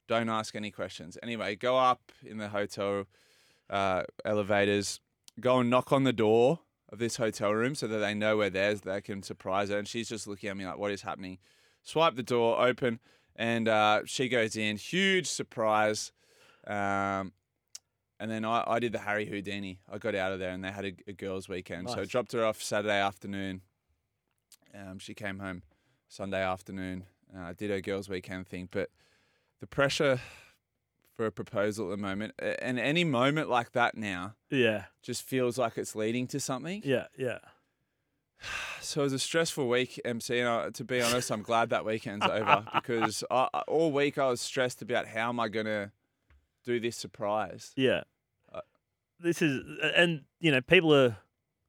don't 0.07 0.29
ask 0.29 0.55
any 0.55 0.71
questions." 0.71 1.15
Anyway, 1.21 1.55
go 1.55 1.77
up 1.77 2.11
in 2.25 2.39
the 2.39 2.49
hotel 2.49 3.05
uh, 3.69 4.05
elevators, 4.25 4.99
go 5.39 5.59
and 5.59 5.69
knock 5.69 5.91
on 5.91 6.05
the 6.05 6.11
door 6.11 6.61
of 6.89 6.97
this 6.97 7.17
hotel 7.17 7.51
room 7.53 7.75
so 7.75 7.85
that 7.85 7.99
they 7.99 8.15
know 8.15 8.35
we're 8.37 8.49
there, 8.49 8.75
so 8.75 8.81
they 8.83 9.01
can 9.01 9.21
surprise 9.21 9.69
her. 9.69 9.77
And 9.77 9.87
she's 9.87 10.09
just 10.09 10.25
looking 10.25 10.49
at 10.49 10.57
me 10.57 10.65
like, 10.65 10.79
"What 10.79 10.89
is 10.89 11.03
happening?" 11.03 11.37
Swipe 11.83 12.15
the 12.15 12.23
door 12.23 12.59
open, 12.65 12.99
and 13.35 13.67
uh, 13.67 14.01
she 14.05 14.27
goes 14.27 14.55
in. 14.55 14.77
Huge 14.77 15.27
surprise. 15.27 16.11
Um, 16.65 17.33
and 18.19 18.29
then 18.29 18.45
I, 18.45 18.63
I 18.67 18.79
did 18.79 18.91
the 18.91 18.99
Harry 18.99 19.25
Houdini. 19.25 19.79
I 19.91 19.97
got 19.97 20.15
out 20.15 20.31
of 20.31 20.39
there, 20.39 20.51
and 20.51 20.63
they 20.63 20.71
had 20.71 20.85
a, 20.85 20.93
a 21.07 21.13
girls' 21.13 21.49
weekend. 21.49 21.89
So 21.89 22.01
I 22.01 22.05
dropped 22.05 22.31
her 22.33 22.45
off 22.45 22.61
Saturday 22.61 22.99
afternoon. 22.99 23.61
Um, 24.73 24.99
she 24.99 25.13
came 25.13 25.39
home 25.39 25.63
Sunday 26.07 26.41
afternoon. 26.43 27.05
Uh, 27.35 27.53
did 27.57 27.69
her 27.69 27.81
girls' 27.81 28.09
weekend 28.09 28.47
thing, 28.47 28.69
but 28.71 28.89
the 29.59 29.67
pressure 29.67 30.19
for 31.15 31.25
a 31.25 31.31
proposal 31.31 31.87
at 31.87 31.91
the 31.91 32.01
moment, 32.01 32.33
and 32.39 32.79
any 32.79 33.03
moment 33.03 33.49
like 33.49 33.71
that 33.73 33.95
now, 33.95 34.35
yeah. 34.49 34.85
just 35.01 35.23
feels 35.23 35.57
like 35.57 35.77
it's 35.77 35.95
leading 35.95 36.27
to 36.27 36.39
something. 36.39 36.81
Yeah. 36.83 37.07
Yeah. 37.17 37.39
So 38.81 38.99
it 38.99 39.03
was 39.05 39.13
a 39.13 39.19
stressful 39.19 39.69
week, 39.69 39.97
MC. 40.03 40.39
And 40.39 40.49
I, 40.49 40.69
to 40.71 40.83
be 40.83 41.01
honest, 41.01 41.31
I'm 41.31 41.41
glad 41.41 41.69
that 41.69 41.85
weekend's 41.85 42.25
over 42.29 42.65
because 42.75 43.23
I, 43.31 43.47
I- 43.53 43.61
all 43.61 43.93
week 43.93 44.17
I 44.17 44.27
was 44.27 44.41
stressed 44.41 44.81
about 44.81 45.07
how 45.07 45.29
am 45.29 45.39
I 45.39 45.47
going 45.47 45.67
to 45.67 45.89
do 46.63 46.79
this 46.79 46.97
surprise. 46.97 47.71
Yeah. 47.75 48.03
Uh, 48.53 48.61
this 49.19 49.41
is 49.41 49.61
and 49.95 50.21
you 50.39 50.51
know 50.51 50.61
people 50.61 50.93
are 50.93 51.17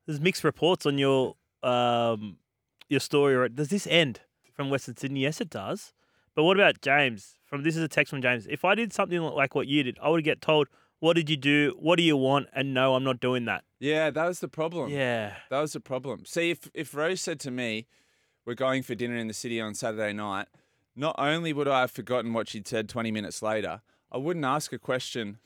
there's 0.07 0.21
mixed 0.21 0.45
reports 0.45 0.87
on 0.87 0.99
your 0.99 1.37
um 1.63 2.39
your 2.89 3.01
story. 3.01 3.35
Right? 3.35 3.55
Does 3.55 3.69
this 3.69 3.87
end 3.87 4.21
from 4.53 4.71
Western 4.71 4.97
Sydney? 4.97 5.21
Yes, 5.21 5.41
it 5.41 5.51
does. 5.51 5.93
But 6.35 6.45
what 6.45 6.57
about 6.57 6.81
James? 6.81 7.39
From 7.45 7.63
this 7.63 7.77
is 7.77 7.83
a 7.83 7.89
text 7.89 8.11
from 8.11 8.23
James. 8.23 8.47
If 8.49 8.65
I 8.65 8.75
did 8.75 8.93
something 8.93 9.21
like 9.21 9.55
what 9.55 9.67
you 9.69 9.83
did, 9.83 9.99
I 10.03 10.09
would 10.09 10.25
get 10.25 10.41
told, 10.41 10.69
"What 10.99 11.15
did 11.15 11.31
you 11.31 11.37
do? 11.37 11.77
What 11.79 11.97
do 11.97 12.03
you 12.03 12.17
want?" 12.17 12.49
And 12.53 12.75
no, 12.75 12.95
I'm 12.95 13.05
not 13.05 13.21
doing 13.21 13.45
that. 13.45 13.65
Yeah, 13.79 14.11
that 14.11 14.27
was 14.27 14.41
the 14.41 14.49
problem. 14.49 14.91
Yeah. 14.91 15.35
That 15.51 15.61
was 15.61 15.75
the 15.75 15.81
problem. 15.81 16.25
See, 16.25 16.51
if, 16.51 16.71
if 16.73 16.95
Rose 16.95 17.21
said 17.21 17.39
to 17.41 17.51
me, 17.51 17.87
we're 18.47 18.55
going 18.55 18.83
for 18.83 18.95
dinner 18.95 19.17
in 19.17 19.29
the 19.29 19.35
city 19.35 19.61
on 19.61 19.75
Saturday 19.75 20.15
night, 20.15 20.49
not 20.97 21.15
only 21.19 21.53
would 21.53 21.69
I 21.69 21.81
have 21.83 21.91
forgotten 21.91 22.33
what 22.33 22.49
she'd 22.49 22.67
said 22.67 22.89
20 22.89 23.11
minutes 23.11 23.43
later, 23.43 23.83
I 24.13 24.19
wouldn't 24.19 24.45
ask 24.45 24.73
a 24.73 24.79
question 24.79 25.39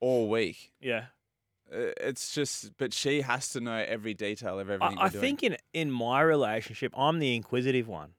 all 0.00 0.28
week. 0.28 0.72
Yeah. 0.80 1.06
It's 1.72 2.32
just, 2.34 2.76
but 2.78 2.92
she 2.92 3.20
has 3.20 3.50
to 3.50 3.60
know 3.60 3.76
every 3.76 4.12
detail 4.14 4.58
of 4.58 4.68
everything. 4.68 4.98
I 4.98 5.08
doing. 5.08 5.20
think 5.20 5.42
in 5.44 5.56
in 5.72 5.90
my 5.92 6.20
relationship, 6.20 6.92
I'm 6.96 7.20
the 7.20 7.36
inquisitive 7.36 7.86
one. 7.86 8.14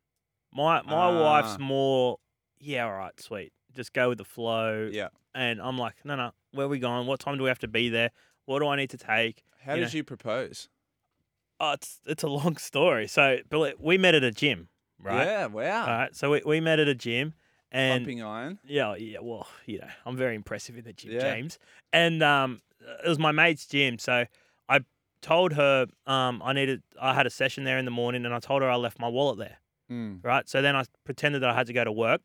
My 0.54 0.82
my 0.84 0.94
Ah. 0.94 1.22
wife's 1.22 1.60
more, 1.60 2.18
yeah, 2.60 2.86
all 2.86 2.94
right, 2.94 3.20
sweet, 3.20 3.52
just 3.76 3.92
go 3.92 4.08
with 4.10 4.20
the 4.20 4.24
flow. 4.26 4.90
Yeah. 4.92 5.10
And 5.36 5.62
I'm 5.62 5.78
like, 5.78 5.96
no, 6.06 6.16
no, 6.16 6.32
where 6.54 6.66
are 6.66 6.70
we 6.70 6.80
going? 6.80 7.08
What 7.08 7.20
time 7.20 7.38
do 7.38 7.44
we 7.44 7.50
have 7.50 7.60
to 7.60 7.68
be 7.68 7.90
there? 7.90 8.12
What 8.46 8.60
do 8.60 8.68
I 8.68 8.78
need 8.78 8.90
to 8.92 8.98
take? 8.98 9.44
How 9.66 9.74
you 9.74 9.82
did 9.82 9.94
know. 9.94 9.98
you 9.98 10.04
propose? 10.06 10.70
Oh, 11.60 11.74
it's 11.74 12.00
it's 12.06 12.24
a 12.24 12.30
long 12.30 12.56
story. 12.72 13.08
So, 13.08 13.40
but 13.50 13.82
we 13.82 13.98
met 13.98 14.16
at 14.16 14.24
a 14.24 14.32
gym, 14.32 14.70
right? 14.98 15.26
Yeah, 15.26 15.46
wow. 15.48 15.82
All 15.82 15.88
right. 15.88 16.16
So 16.16 16.32
we, 16.32 16.42
we 16.46 16.62
met 16.62 16.80
at 16.80 16.88
a 16.88 16.96
gym, 16.96 17.34
and 17.72 18.04
Pumping 18.06 18.22
iron. 18.22 18.60
yeah, 18.66 18.96
yeah. 18.96 19.20
Well, 19.22 19.48
you 19.66 19.80
know, 19.80 19.88
I'm 20.06 20.18
very 20.18 20.36
impressive 20.36 20.78
in 20.78 20.84
the 20.84 20.94
gym, 20.94 21.12
Yeah. 21.14 21.22
James. 21.34 21.58
And 21.94 22.22
um, 22.22 22.62
it 23.04 23.08
was 23.08 23.20
my 23.20 23.32
mate's 23.32 23.66
gym, 23.66 23.98
so 24.00 24.26
I 24.70 24.80
told 25.22 25.54
her 25.54 25.86
um 26.08 26.42
I 26.44 26.54
needed 26.54 26.82
I 27.00 27.14
had 27.14 27.28
a 27.28 27.30
session 27.30 27.64
there 27.64 27.78
in 27.78 27.86
the 27.86 27.92
morning, 27.92 28.26
and 28.26 28.34
I 28.34 28.40
told 28.40 28.62
her 28.62 28.70
I 28.70 28.76
left 28.76 29.00
my 29.00 29.08
wallet 29.08 29.38
there. 29.38 29.58
Mm. 29.92 30.24
Right. 30.24 30.48
So 30.50 30.62
then 30.62 30.76
I 30.76 30.84
pretended 31.06 31.42
that 31.44 31.50
I 31.50 31.54
had 31.54 31.68
to 31.68 31.74
go 31.74 31.84
to 31.84 31.92
work. 31.92 32.22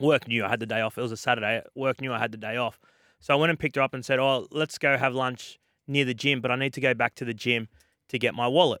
Work 0.00 0.28
knew 0.28 0.44
I 0.44 0.48
had 0.48 0.60
the 0.60 0.66
day 0.66 0.80
off. 0.80 0.96
It 0.96 1.02
was 1.02 1.10
a 1.12 1.16
Saturday. 1.16 1.62
Work 1.74 2.00
knew 2.00 2.12
I 2.12 2.18
had 2.20 2.30
the 2.30 2.38
day 2.38 2.56
off. 2.56 2.78
So 3.20 3.34
I 3.34 3.36
went 3.36 3.50
and 3.50 3.58
picked 3.58 3.74
her 3.76 3.82
up 3.82 3.94
and 3.94 4.04
said, 4.04 4.18
"Oh, 4.20 4.46
let's 4.52 4.78
go 4.78 4.96
have 4.96 5.12
lunch 5.14 5.58
near 5.88 6.04
the 6.04 6.14
gym, 6.14 6.40
but 6.40 6.50
I 6.52 6.56
need 6.56 6.72
to 6.74 6.80
go 6.80 6.94
back 6.94 7.14
to 7.16 7.24
the 7.24 7.34
gym 7.34 7.68
to 8.08 8.18
get 8.18 8.34
my 8.34 8.46
wallet." 8.46 8.80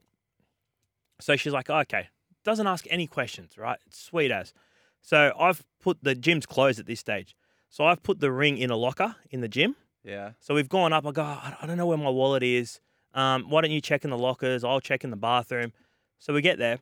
So 1.20 1.36
she's 1.36 1.52
like, 1.52 1.68
oh, 1.70 1.78
"Okay." 1.80 2.08
Doesn't 2.44 2.66
ask 2.68 2.86
any 2.88 3.06
questions, 3.06 3.58
right? 3.58 3.78
It's 3.86 4.00
sweet 4.00 4.30
as. 4.30 4.54
So 5.00 5.32
I've 5.38 5.64
put 5.80 6.02
the 6.02 6.14
gym's 6.14 6.46
closed 6.46 6.78
at 6.78 6.86
this 6.86 7.00
stage. 7.00 7.34
So 7.68 7.84
I've 7.84 8.02
put 8.02 8.20
the 8.20 8.32
ring 8.32 8.58
in 8.58 8.70
a 8.70 8.76
locker 8.76 9.16
in 9.30 9.40
the 9.40 9.48
gym. 9.48 9.76
Yeah. 10.04 10.32
So 10.40 10.54
we've 10.54 10.68
gone 10.68 10.92
up. 10.92 11.06
I 11.06 11.12
go, 11.12 11.22
"I 11.22 11.64
don't 11.66 11.76
know 11.76 11.86
where 11.86 11.98
my 11.98 12.10
wallet 12.10 12.42
is. 12.42 12.80
Um, 13.14 13.48
why 13.50 13.60
don't 13.60 13.70
you 13.70 13.80
check 13.80 14.04
in 14.04 14.10
the 14.10 14.18
lockers? 14.18 14.64
I'll 14.64 14.80
check 14.80 15.04
in 15.04 15.10
the 15.10 15.16
bathroom. 15.16 15.72
So 16.18 16.32
we 16.32 16.40
get 16.40 16.58
there. 16.58 16.78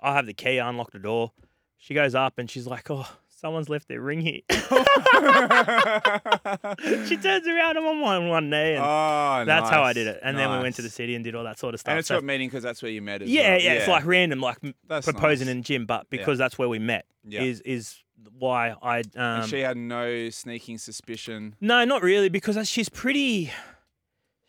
I 0.00 0.14
have 0.14 0.26
the 0.26 0.34
key. 0.34 0.58
I 0.60 0.68
unlock 0.68 0.90
the 0.92 0.98
door. 0.98 1.32
She 1.76 1.94
goes 1.94 2.14
up 2.14 2.38
and 2.38 2.50
she's 2.50 2.66
like, 2.66 2.90
"Oh, 2.90 3.08
someone's 3.36 3.68
left 3.68 3.86
their 3.88 4.00
ring 4.00 4.20
here." 4.20 4.40
she 7.06 7.16
turns 7.16 7.46
around. 7.46 7.76
and 7.76 7.78
I'm 7.78 7.86
on 7.86 8.00
one, 8.00 8.28
one 8.28 8.50
knee, 8.50 8.74
and 8.74 8.84
oh, 8.84 9.44
that's 9.46 9.70
how 9.70 9.82
I 9.82 9.86
nice, 9.88 9.94
did 9.94 10.06
it. 10.08 10.20
And 10.22 10.36
then 10.36 10.50
we 10.50 10.58
went 10.58 10.76
to 10.76 10.82
the 10.82 10.86
nice. 10.88 10.94
city 10.94 11.14
and 11.14 11.24
did 11.24 11.34
all 11.34 11.44
that 11.44 11.58
sort 11.58 11.74
of 11.74 11.80
stuff. 11.80 11.90
And 11.92 11.98
it's 11.98 12.08
So- 12.08 12.16
got 12.16 12.24
meaning 12.24 12.48
because 12.48 12.62
that's 12.62 12.82
where 12.82 12.90
you 12.90 13.02
met 13.02 13.22
as 13.22 13.28
yeah, 13.30 13.50
well. 13.52 13.60
yeah, 13.60 13.72
it's 13.74 13.88
like 13.88 14.04
random, 14.06 14.40
like 14.40 14.58
m- 14.62 14.74
That's 14.88 15.04
proposing 15.06 15.46
nice. 15.46 15.56
in 15.56 15.62
gym, 15.62 15.86
but 15.86 16.08
because 16.10 16.38
that's 16.38 16.58
where 16.58 16.68
we 16.68 16.78
met, 16.78 17.06
Yeah. 17.24 17.42
is 17.42 17.60
is 17.62 17.96
why 18.38 18.74
I. 18.82 19.00
Um, 19.00 19.04
And 19.42 19.48
she 19.50 19.60
had 19.60 19.76
no 19.76 20.30
sneaking 20.30 20.78
suspicion. 20.78 21.56
no, 21.60 21.84
not 21.84 22.02
really, 22.02 22.28
because 22.28 22.68
she's 22.68 22.88
pretty. 22.88 23.52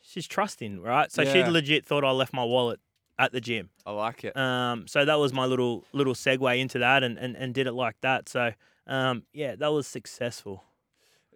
She's 0.09 0.25
trusting, 0.27 0.81
right? 0.81 1.11
So 1.11 1.25
she 1.25 1.39
Yeah. 1.39 1.49
legit 1.49 1.85
thought 1.85 2.03
I 2.05 2.11
left 2.11 2.33
my 2.33 2.43
wallet 2.43 2.79
at 3.19 3.31
the 3.31 3.41
gym. 3.41 3.69
I 3.85 3.91
like 3.91 4.23
it. 4.23 4.35
Um, 4.37 4.87
so 4.87 5.05
that 5.05 5.19
was 5.19 5.33
my 5.33 5.45
little 5.45 5.85
little 5.93 6.13
segue 6.13 6.59
into 6.59 6.79
that, 6.79 7.03
and 7.03 7.17
and, 7.17 7.35
and 7.35 7.53
did 7.53 7.67
it 7.67 7.73
like 7.73 7.95
that. 8.01 8.29
So 8.29 8.51
um, 8.87 9.23
yeah, 9.33 9.55
that 9.55 9.69
was 9.69 9.87
successful. 9.87 10.63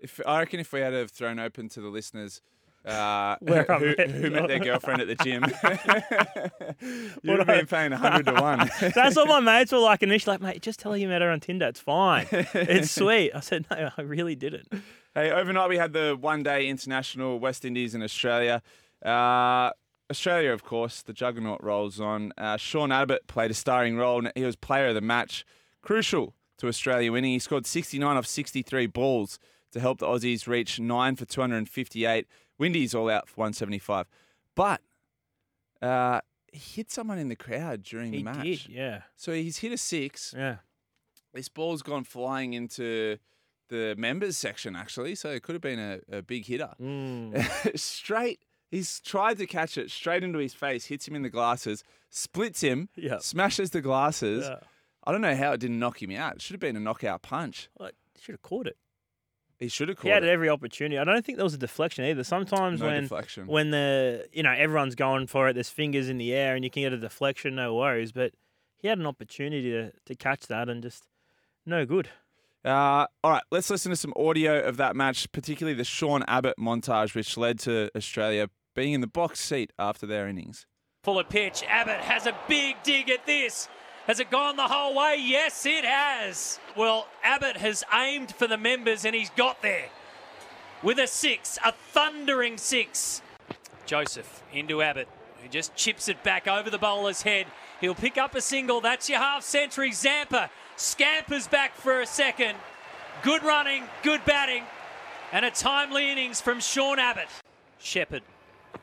If 0.01 0.19
I 0.25 0.39
reckon 0.39 0.59
if 0.59 0.73
we 0.73 0.79
had 0.79 0.93
have 0.93 1.11
thrown 1.11 1.39
open 1.39 1.69
to 1.69 1.81
the 1.81 1.89
listeners, 1.89 2.41
uh, 2.85 3.35
who, 3.45 3.45
met- 3.45 4.09
who 4.09 4.29
met 4.31 4.47
their 4.47 4.59
girlfriend 4.59 5.01
at 5.01 5.07
the 5.07 5.15
gym, 5.15 5.43
you'd 7.23 7.37
have 7.37 7.47
been 7.47 7.67
paying 7.67 7.91
hundred 7.91 8.25
to 8.25 8.33
one. 8.41 8.69
That's 8.95 9.15
what 9.15 9.27
my 9.27 9.39
mates 9.39 9.71
were 9.71 9.79
like 9.79 10.01
initially. 10.01 10.33
Like, 10.33 10.41
mate, 10.41 10.61
just 10.61 10.79
tell 10.79 10.91
her 10.91 10.97
you 10.97 11.07
met 11.07 11.21
her 11.21 11.29
on 11.29 11.39
Tinder. 11.39 11.67
It's 11.67 11.79
fine. 11.79 12.27
It's 12.31 12.91
sweet. 12.91 13.31
I 13.35 13.41
said, 13.41 13.65
no, 13.69 13.91
I 13.95 14.01
really 14.01 14.35
didn't. 14.35 14.67
Hey, 15.13 15.29
overnight 15.29 15.69
we 15.69 15.77
had 15.77 15.93
the 15.93 16.17
one-day 16.19 16.69
international 16.69 17.37
West 17.39 17.65
Indies 17.65 17.93
in 17.93 18.01
Australia. 18.01 18.61
Uh, 19.03 19.71
Australia, 20.11 20.51
of 20.51 20.63
course, 20.63 21.01
the 21.01 21.13
juggernaut 21.13 21.63
rolls 21.63 21.99
on. 21.99 22.31
Uh, 22.37 22.57
Sean 22.57 22.91
Abbott 22.91 23.27
played 23.27 23.49
a 23.49 23.53
starring 23.55 23.97
role. 23.97 24.21
He 24.35 24.43
was 24.43 24.55
player 24.55 24.87
of 24.89 24.95
the 24.95 25.01
match, 25.01 25.43
crucial 25.81 26.35
to 26.59 26.67
Australia 26.67 27.11
winning. 27.11 27.31
He 27.31 27.39
scored 27.39 27.65
69 27.65 28.17
off 28.17 28.27
63 28.27 28.85
balls 28.87 29.39
to 29.71 29.79
help 29.79 29.99
the 29.99 30.05
Aussies 30.05 30.47
reach 30.47 30.79
nine 30.79 31.15
for 31.15 31.25
258. 31.25 32.27
Windies 32.59 32.93
all 32.93 33.09
out 33.09 33.27
for 33.27 33.37
175. 33.37 34.05
But 34.53 34.81
uh, 35.81 36.21
he 36.51 36.59
hit 36.59 36.91
someone 36.91 37.17
in 37.17 37.29
the 37.29 37.35
crowd 37.35 37.81
during 37.83 38.11
He 38.13 38.19
the 38.19 38.23
match. 38.25 38.43
did, 38.43 38.67
yeah, 38.69 39.01
So 39.15 39.31
he's 39.33 39.57
hit 39.57 39.71
a 39.71 39.77
six 39.77 40.33
yeah. 40.37 40.57
this 41.33 41.49
ball's 41.49 41.81
gone 41.81 42.03
flying 42.03 42.53
into 42.53 43.17
the 43.69 43.95
members 43.97 44.37
section 44.37 44.75
actually, 44.75 45.15
so 45.15 45.29
it 45.29 45.41
could 45.43 45.53
have 45.55 45.61
been 45.61 45.79
a, 45.79 46.17
a 46.17 46.21
big 46.21 46.45
hitter. 46.45 46.71
Mm. 46.79 47.79
straight, 47.79 48.41
he's 48.71 48.99
tried 49.01 49.37
to 49.37 49.45
catch 49.45 49.77
it 49.77 49.91
straight 49.91 50.23
into 50.23 50.39
his 50.39 50.53
face, 50.55 50.85
hits 50.85 51.07
him 51.07 51.15
in 51.15 51.21
the 51.21 51.29
glasses, 51.29 51.83
splits 52.09 52.61
him, 52.61 52.89
Yeah. 52.95 53.19
smashes 53.19 53.69
the 53.69 53.81
glasses. 53.81 54.45
yeah. 54.47 54.55
I 55.03 55.11
don't 55.11 55.21
know 55.21 55.35
how 55.35 55.51
it 55.51 55.59
didn't 55.59 55.77
knock 55.79 56.01
him 56.01 56.11
out. 56.11 56.35
It 56.37 56.41
should 56.41 56.53
have 56.53 56.59
been 56.61 56.75
a 56.75 56.79
knockout 56.79 57.21
punch. 57.21 57.69
Like, 57.77 57.93
should 58.19 58.33
have 58.33 58.41
caught 58.41 58.67
it. 58.67 58.77
He 59.59 59.67
should 59.67 59.89
have 59.89 59.97
caught. 59.97 60.05
It. 60.05 60.09
He 60.09 60.13
had 60.13 60.23
it. 60.23 60.29
every 60.29 60.49
opportunity. 60.49 60.97
I 60.97 61.03
don't 61.03 61.23
think 61.25 61.37
there 61.37 61.45
was 61.45 61.53
a 61.53 61.57
deflection 61.59 62.03
either. 62.05 62.23
Sometimes 62.23 62.79
No 62.79 62.87
when 62.87 63.03
deflection. 63.03 63.45
when 63.47 63.69
the 63.71 64.27
you 64.33 64.41
know 64.41 64.51
everyone's 64.51 64.95
going 64.95 65.27
for 65.27 65.49
it, 65.49 65.53
there's 65.53 65.69
fingers 65.69 66.09
in 66.09 66.17
the 66.17 66.33
air, 66.33 66.55
and 66.55 66.63
you 66.63 66.71
can 66.71 66.81
get 66.83 66.93
a 66.93 66.97
deflection, 66.97 67.55
no 67.55 67.75
worries. 67.75 68.11
But 68.11 68.33
he 68.77 68.87
had 68.87 68.97
an 68.97 69.05
opportunity 69.05 69.69
to 69.71 69.91
to 69.91 70.15
catch 70.15 70.47
that 70.47 70.67
and 70.69 70.81
just 70.81 71.03
no 71.65 71.85
good. 71.85 72.09
Uh, 72.65 73.05
all 73.23 73.31
right, 73.31 73.43
let's 73.51 73.69
listen 73.71 73.89
to 73.91 73.95
some 73.95 74.13
audio 74.15 74.61
of 74.63 74.77
that 74.77 74.95
match, 74.95 75.31
particularly 75.31 75.75
the 75.75 75.83
Sean 75.83 76.23
Abbott 76.27 76.57
montage, 76.59 77.13
which 77.15 77.35
led 77.37 77.57
to 77.59 77.89
Australia 77.95 78.49
being 78.75 78.93
in 78.93 79.01
the 79.01 79.07
box 79.07 79.39
seat 79.39 79.71
after 79.77 80.05
their 80.05 80.27
innings. 80.27 80.65
Fuller 81.03 81.23
pitch. 81.23 81.63
Abbott 81.67 82.01
has 82.01 82.25
a 82.27 82.35
big 82.47 82.77
dig 82.83 83.09
at 83.09 83.25
this. 83.25 83.67
Has 84.07 84.19
it 84.19 84.29
gone 84.31 84.55
the 84.55 84.67
whole 84.67 84.95
way? 84.95 85.17
Yes, 85.19 85.65
it 85.65 85.85
has. 85.85 86.59
Well, 86.75 87.07
Abbott 87.23 87.57
has 87.57 87.83
aimed 87.93 88.33
for 88.33 88.47
the 88.47 88.57
members 88.57 89.05
and 89.05 89.15
he's 89.15 89.29
got 89.31 89.61
there 89.61 89.89
with 90.83 90.99
a 90.99 91.07
six, 91.07 91.57
a 91.63 91.71
thundering 91.71 92.57
six. 92.57 93.21
Joseph 93.85 94.43
into 94.51 94.81
Abbott, 94.81 95.07
who 95.41 95.49
just 95.49 95.75
chips 95.75 96.07
it 96.07 96.23
back 96.23 96.47
over 96.47 96.69
the 96.69 96.77
bowler's 96.77 97.21
head. 97.21 97.47
He'll 97.79 97.95
pick 97.95 98.17
up 98.17 98.35
a 98.35 98.41
single. 98.41 98.81
That's 98.81 99.09
your 99.09 99.19
half 99.19 99.43
century. 99.43 99.91
Zampa 99.91 100.49
scampers 100.75 101.47
back 101.47 101.75
for 101.75 102.01
a 102.01 102.05
second. 102.05 102.57
Good 103.23 103.43
running, 103.43 103.83
good 104.03 104.23
batting, 104.25 104.63
and 105.31 105.45
a 105.45 105.51
timely 105.51 106.11
innings 106.11 106.41
from 106.41 106.59
Sean 106.59 106.99
Abbott. 106.99 107.27
Shepherd 107.77 108.23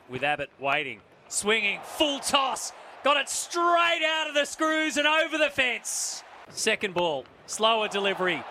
with 0.09 0.23
Abbott 0.23 0.49
waiting, 0.59 1.01
swinging, 1.27 1.79
full 1.83 2.19
toss, 2.19 2.71
got 3.03 3.17
it 3.17 3.29
straight 3.29 4.01
out 4.05 4.27
of 4.27 4.33
the 4.33 4.45
screws 4.45 4.97
and 4.97 5.07
over 5.07 5.37
the 5.37 5.49
fence. 5.49 6.23
Second 6.49 6.93
ball, 6.93 7.25
slower 7.45 7.87
delivery, 7.87 8.43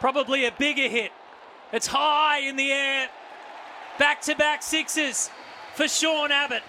probably 0.00 0.44
a 0.44 0.52
bigger 0.52 0.88
hit. 0.88 1.10
It's 1.72 1.86
high 1.86 2.40
in 2.40 2.56
the 2.56 2.70
air. 2.70 3.08
Back 3.98 4.20
to 4.22 4.36
back 4.36 4.62
sixes 4.62 5.30
for 5.74 5.88
Sean 5.88 6.30
Abbott. 6.30 6.62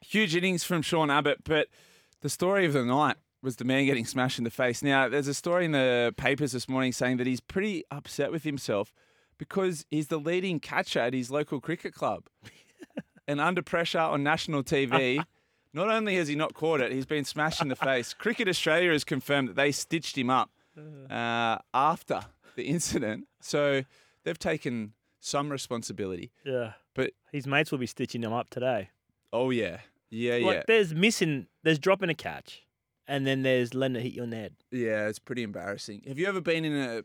huge 0.00 0.34
innings 0.34 0.64
from 0.64 0.82
Sean 0.82 1.10
Abbott, 1.10 1.38
but 1.44 1.68
the 2.20 2.28
story 2.28 2.64
of 2.66 2.72
the 2.72 2.84
night 2.84 3.16
was 3.42 3.56
the 3.56 3.64
man 3.64 3.86
getting 3.86 4.04
smashed 4.04 4.38
in 4.38 4.44
the 4.44 4.50
face. 4.50 4.82
Now, 4.82 5.08
there's 5.08 5.28
a 5.28 5.34
story 5.34 5.64
in 5.64 5.72
the 5.72 6.14
papers 6.16 6.52
this 6.52 6.68
morning 6.68 6.92
saying 6.92 7.16
that 7.18 7.26
he's 7.26 7.40
pretty 7.40 7.84
upset 7.90 8.30
with 8.30 8.44
himself 8.44 8.92
because 9.38 9.86
he's 9.90 10.08
the 10.08 10.18
leading 10.18 10.60
catcher 10.60 10.98
at 11.00 11.14
his 11.14 11.30
local 11.30 11.60
cricket 11.60 11.94
club. 11.94 12.24
And 13.30 13.40
under 13.40 13.62
pressure 13.62 13.98
on 13.98 14.22
national 14.22 14.62
TV, 14.62 15.24
not 15.72 15.88
only 15.88 16.16
has 16.16 16.28
he 16.28 16.34
not 16.34 16.54
caught 16.54 16.80
it, 16.80 16.90
he's 16.92 17.06
been 17.06 17.24
smashed 17.24 17.62
in 17.62 17.68
the 17.68 17.76
face. 17.76 18.12
Cricket 18.18 18.48
Australia 18.48 18.90
has 18.92 19.04
confirmed 19.04 19.48
that 19.50 19.56
they 19.56 19.72
stitched 19.72 20.18
him 20.18 20.30
up 20.30 20.50
uh, 21.10 21.58
after 21.72 22.20
the 22.56 22.64
incident. 22.64 23.26
So 23.40 23.84
they've 24.24 24.38
taken 24.38 24.94
some 25.20 25.50
responsibility. 25.50 26.32
Yeah, 26.44 26.72
But, 26.94 27.12
his 27.32 27.46
mates 27.46 27.70
will 27.70 27.78
be 27.78 27.86
stitching 27.86 28.22
him 28.22 28.32
up 28.32 28.50
today. 28.50 28.90
oh, 29.32 29.50
yeah. 29.50 29.78
Yeah, 30.12 30.36
yeah. 30.36 30.62
There's 30.66 30.92
missing, 30.92 31.46
there's 31.62 31.78
dropping 31.78 32.10
a 32.10 32.14
catch, 32.14 32.62
and 33.06 33.24
then 33.24 33.42
there's 33.42 33.74
letting 33.74 33.94
it 33.94 34.02
hit 34.02 34.12
you 34.14 34.22
on 34.22 34.30
the 34.30 34.36
head. 34.36 34.54
Yeah, 34.72 35.06
it's 35.06 35.20
pretty 35.20 35.44
embarrassing. 35.44 36.02
Have 36.08 36.18
you 36.18 36.26
ever 36.26 36.40
been 36.40 36.64
in 36.64 36.74
a 36.74 37.02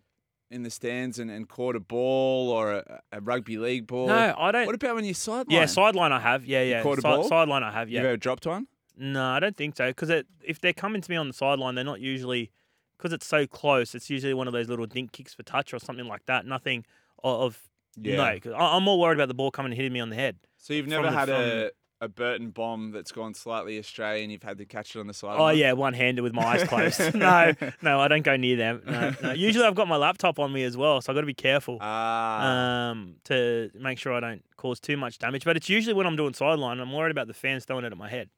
in 0.56 0.64
the 0.64 0.70
stands 0.72 1.20
and, 1.20 1.30
and 1.30 1.48
caught 1.48 1.76
a 1.76 1.80
ball 1.80 2.50
or 2.50 2.74
a, 2.74 3.02
a 3.12 3.22
rugby 3.22 3.58
league 3.58 3.86
ball? 3.88 4.08
No, 4.08 4.34
I 4.38 4.52
don't. 4.52 4.66
What 4.66 4.74
about 4.76 4.96
when 4.96 5.06
you 5.06 5.14
sideline? 5.14 5.46
yeah, 5.50 5.66
sideline 5.66 6.12
I 6.12 6.20
have. 6.20 6.46
Yeah, 6.46 6.64
yeah. 6.64 6.82
caught 6.82 6.98
a 7.00 7.02
ball? 7.02 7.24
Sideline 7.26 7.64
I 7.64 7.72
have. 7.72 7.90
Yeah. 7.90 8.00
You've 8.00 8.04
Yeah. 8.06 8.10
ever 8.12 8.18
dropped 8.18 8.48
one? 8.48 8.68
No, 8.98 9.24
I 9.24 9.40
don't 9.40 9.58
think 9.58 9.76
so. 9.76 9.88
Because 9.90 10.10
if 10.44 10.60
they're 10.62 10.74
coming 10.74 11.02
to 11.02 11.12
me 11.12 11.18
on 11.18 11.28
the 11.28 11.34
sideline, 11.34 11.76
they're 11.76 11.84
not 11.84 12.00
usually 12.00 12.52
because 12.98 13.12
it's 13.12 13.28
so 13.28 13.46
close. 13.46 13.94
It's 13.94 14.10
usually 14.10 14.34
one 14.34 14.48
of 14.48 14.54
those 14.54 14.70
little 14.70 14.86
dink 14.86 15.12
kicks 15.12 15.34
for 15.34 15.44
touch 15.44 15.74
or 15.74 15.80
something 15.80 16.08
like 16.08 16.26
that. 16.28 16.46
Nothing 16.46 16.86
of, 17.24 17.42
of 17.42 17.62
Yeah. 18.02 18.16
no. 18.16 18.40
'cause 18.40 18.54
I- 18.54 18.76
I'm 18.78 18.84
more 18.84 18.98
worried 18.98 19.18
about 19.18 19.28
the 19.28 19.34
ball 19.34 19.52
coming 19.52 19.74
and 19.74 19.78
hitting 19.78 19.92
me 19.94 20.00
on 20.00 20.10
the 20.10 20.16
head. 20.16 20.38
So 20.58 20.74
you've 20.74 20.88
never 20.88 21.12
had 21.12 21.28
a, 21.30 21.72
a 22.06 22.10
Burton 22.10 22.52
bomb 22.52 22.92
that's 22.92 23.12
gone 23.12 23.34
slightly 23.34 23.78
astray 23.78 24.24
and 24.24 24.32
you've 24.32 24.44
had 24.44 24.58
to 24.60 24.66
catch 24.66 24.96
it 24.96 25.00
on 25.00 25.08
the 25.08 25.14
sideline? 25.14 25.42
Oh 25.42 25.50
yeah, 25.50 25.74
one 25.74 25.94
handed 25.94 26.22
with 26.22 26.34
my 26.34 26.44
eyes 26.44 26.64
closed. 26.68 27.00
no, 27.16 27.54
no, 27.82 28.00
I 28.00 28.08
don't 28.08 28.24
go 28.24 28.38
near 28.38 28.56
them. 28.56 28.82
No, 28.86 29.14
no. 29.22 29.32
Usually 29.34 29.66
I've 29.66 29.76
got 29.76 29.88
my 29.88 29.98
laptop 29.98 30.40
on 30.40 30.54
me 30.54 30.64
as 30.64 30.78
well, 30.78 31.02
so 31.02 31.12
I've 31.12 31.16
got 31.16 31.22
to 31.22 31.28
be 31.28 31.34
careful. 31.34 31.80
Ah, 31.82 32.90
um, 32.92 33.16
to 33.26 33.70
make 33.76 34.00
sure 34.00 34.14
I 34.14 34.22
don't 34.22 34.44
cause 34.56 34.80
too 34.80 34.96
much 34.96 35.20
damage. 35.20 35.44
But 35.44 35.58
it's 35.58 35.68
usually 35.68 35.94
when 35.94 36.08
I'm 36.08 36.16
doing 36.16 36.34
sideline, 36.34 36.80
I'm 36.80 36.94
worried 36.94 37.12
about 37.12 37.28
the 37.28 37.34
fans 37.34 37.66
throwing 37.66 37.84
it 37.84 37.92
at 37.92 37.98
my 37.98 38.10
head 38.10 38.30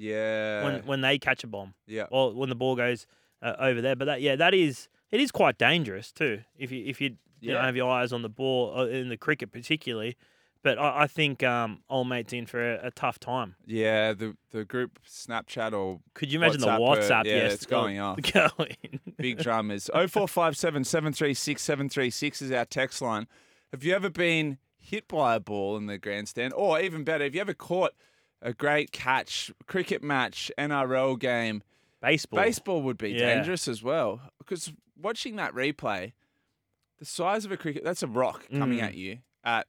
yeah. 0.00 0.64
when 0.64 0.86
when 0.86 1.00
they 1.00 1.18
catch 1.18 1.44
a 1.44 1.46
bomb 1.46 1.74
yeah. 1.86 2.06
or 2.10 2.32
when 2.32 2.48
the 2.48 2.54
ball 2.54 2.74
goes 2.74 3.06
uh, 3.42 3.54
over 3.58 3.80
there. 3.80 3.96
But 3.96 4.06
that 4.06 4.20
yeah, 4.20 4.36
that 4.36 4.54
is 4.54 4.88
it 5.10 5.20
is 5.20 5.30
quite 5.30 5.58
dangerous 5.58 6.10
too 6.12 6.40
if 6.58 6.72
you 6.72 6.84
if 6.86 7.00
you, 7.00 7.10
you 7.40 7.50
Yeah. 7.50 7.54
don't 7.54 7.64
have 7.64 7.76
your 7.76 7.90
eyes 7.90 8.12
on 8.12 8.22
the 8.22 8.28
ball 8.28 8.72
uh, 8.76 8.86
in 8.86 9.08
the 9.08 9.16
cricket 9.16 9.52
particularly. 9.52 10.16
But 10.62 10.78
I, 10.78 11.02
I 11.02 11.06
think 11.06 11.42
um, 11.42 11.82
old 11.88 12.08
mate's 12.08 12.32
in 12.32 12.44
for 12.46 12.74
a, 12.74 12.88
a 12.88 12.90
tough 12.90 13.18
time. 13.18 13.54
Yeah, 13.66 14.12
the 14.12 14.36
the 14.50 14.64
group 14.64 14.98
Snapchat 15.08 15.72
or 15.72 16.00
Could 16.14 16.30
you 16.32 16.38
imagine 16.38 16.60
WhatsApp, 16.60 16.76
the 16.76 16.80
WhatsApp? 16.82 17.24
yeah, 17.26 17.34
yes, 17.36 17.54
it's 17.54 17.66
going 17.66 17.98
off. 17.98 18.18
Going. 18.32 19.00
big 19.16 19.38
drummers. 19.38 19.88
0457 19.94 20.84
736 20.84 21.62
736 21.62 22.42
is 22.42 22.52
our 22.52 22.64
text 22.66 23.00
line. 23.00 23.26
Have 23.72 23.84
you 23.84 23.94
ever 23.94 24.10
been 24.10 24.58
hit 24.78 25.08
by 25.08 25.34
a 25.36 25.40
ball 25.40 25.76
in 25.76 25.86
the 25.86 25.96
grandstand? 25.98 26.52
Or 26.54 26.78
even 26.80 27.04
better, 27.04 27.24
have 27.24 27.34
you 27.34 27.40
ever 27.40 27.54
caught 27.54 27.92
a 28.42 28.52
great 28.52 28.90
catch, 28.92 29.50
cricket 29.66 30.02
match, 30.02 30.50
NRL 30.58 31.18
game, 31.18 31.62
Baseball. 32.02 32.40
Baseball 32.42 32.82
would 32.82 32.96
be 32.96 33.10
Yeah. 33.10 33.34
dangerous 33.34 33.68
as 33.68 33.82
well 33.82 34.22
because 34.38 34.72
watching 34.98 35.36
that 35.36 35.52
replay, 35.52 36.12
the 36.98 37.04
size 37.04 37.44
of 37.44 37.52
a 37.52 37.58
cricket, 37.58 37.84
that's 37.84 38.02
a 38.02 38.06
rock 38.06 38.46
coming 38.50 38.78
Mm. 38.78 38.82
at 38.82 38.94
you 38.94 39.18
at 39.44 39.66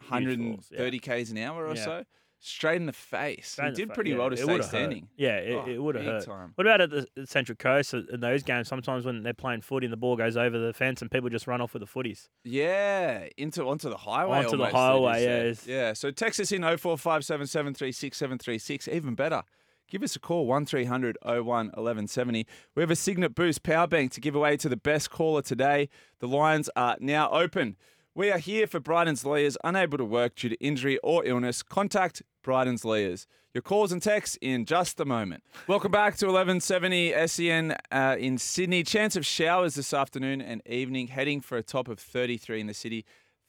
Huge 0.00 0.38
force, 0.38 0.70
130 0.70 0.98
k's 0.98 1.30
an 1.30 1.38
hour 1.38 1.66
or 1.66 1.74
Yeah. 1.76 1.84
so, 1.84 2.04
straight 2.42 2.76
in 2.76 2.86
the 2.86 2.92
face. 2.92 3.50
Straight 3.50 3.76
he 3.76 3.84
did 3.84 3.92
pretty 3.92 4.10
yeah, 4.12 4.16
well 4.16 4.28
to 4.30 4.34
it 4.34 4.38
stay 4.38 4.44
would've 4.46 4.60
hurt. 4.64 4.68
standing. 4.70 5.08
Yeah, 5.16 5.36
it, 5.36 5.52
Oh, 5.54 5.66
it 5.70 5.78
would 5.82 5.94
have 5.96 6.04
hurt. 6.04 6.24
time. 6.24 6.52
What 6.54 6.66
about 6.66 6.80
at 6.80 6.88
the 6.90 7.06
the 7.14 7.26
Central 7.26 7.54
Coast 7.56 7.92
in 7.92 8.20
those 8.20 8.42
games? 8.42 8.66
Sometimes 8.68 9.04
when 9.04 9.22
they're 9.22 9.34
playing 9.34 9.60
footy 9.60 9.84
and 9.86 9.92
the 9.92 9.98
ball 9.98 10.16
goes 10.16 10.36
over 10.38 10.58
the 10.58 10.72
fence 10.72 11.02
and 11.02 11.10
people 11.10 11.28
just 11.28 11.46
run 11.46 11.60
off 11.60 11.74
with 11.74 11.82
the 11.82 11.86
footies. 11.86 12.28
Yeah, 12.44 13.26
into 13.36 13.64
onto 13.66 13.90
the 13.90 13.98
highway. 13.98 14.38
Onto 14.44 14.56
the 14.56 14.70
highway, 14.70 15.22
yeah. 15.24 15.52
Yeah. 15.66 15.92
So 15.92 16.10
text 16.10 16.40
us 16.40 16.50
in 16.50 16.62
0457736736. 16.62 18.88
Even 18.88 19.14
better, 19.14 19.42
give 19.88 20.02
us 20.02 20.16
a 20.16 20.20
call 20.20 20.46
1300 20.46 21.18
01 21.22 21.44
1170. 21.44 22.46
We 22.74 22.82
have 22.82 22.90
a 22.90 22.96
Cygnett 22.96 23.34
Boost 23.34 23.62
power 23.62 23.86
bank 23.86 24.12
to 24.12 24.20
give 24.20 24.34
away 24.34 24.56
to 24.58 24.68
the 24.68 24.76
best 24.76 25.10
caller 25.10 25.42
today. 25.42 25.88
The 26.20 26.28
lines 26.28 26.70
are 26.76 26.96
now 27.00 27.30
open. 27.30 27.76
We 28.12 28.32
are 28.32 28.38
here 28.38 28.66
for 28.66 28.80
Bryden's 28.80 29.24
lawyers 29.24 29.56
unable 29.62 29.96
to 29.96 30.04
work 30.04 30.34
due 30.34 30.48
to 30.48 30.56
injury 30.56 30.98
or 30.98 31.24
illness. 31.24 31.62
Contact 31.62 32.22
Bryden's 32.42 32.84
lawyers. 32.84 33.28
Your 33.54 33.62
calls 33.62 33.92
and 33.92 34.02
texts 34.02 34.36
in 34.40 34.64
just 34.64 34.98
a 34.98 35.04
moment. 35.04 35.44
Welcome 35.68 35.92
back 35.92 36.16
to 36.16 36.26
1170 36.26 37.14
SEN 37.28 37.76
uh, 37.92 38.16
in 38.18 38.36
Sydney. 38.36 38.82
Chance 38.82 39.14
of 39.14 39.24
showers 39.24 39.76
this 39.76 39.94
afternoon 39.94 40.40
and 40.40 40.60
evening, 40.66 41.06
heading 41.06 41.40
for 41.40 41.56
a 41.56 41.62
top 41.62 41.86
of 41.86 42.00
33 42.00 42.60
in 42.60 42.66
the 42.66 42.74
city, 42.74 43.04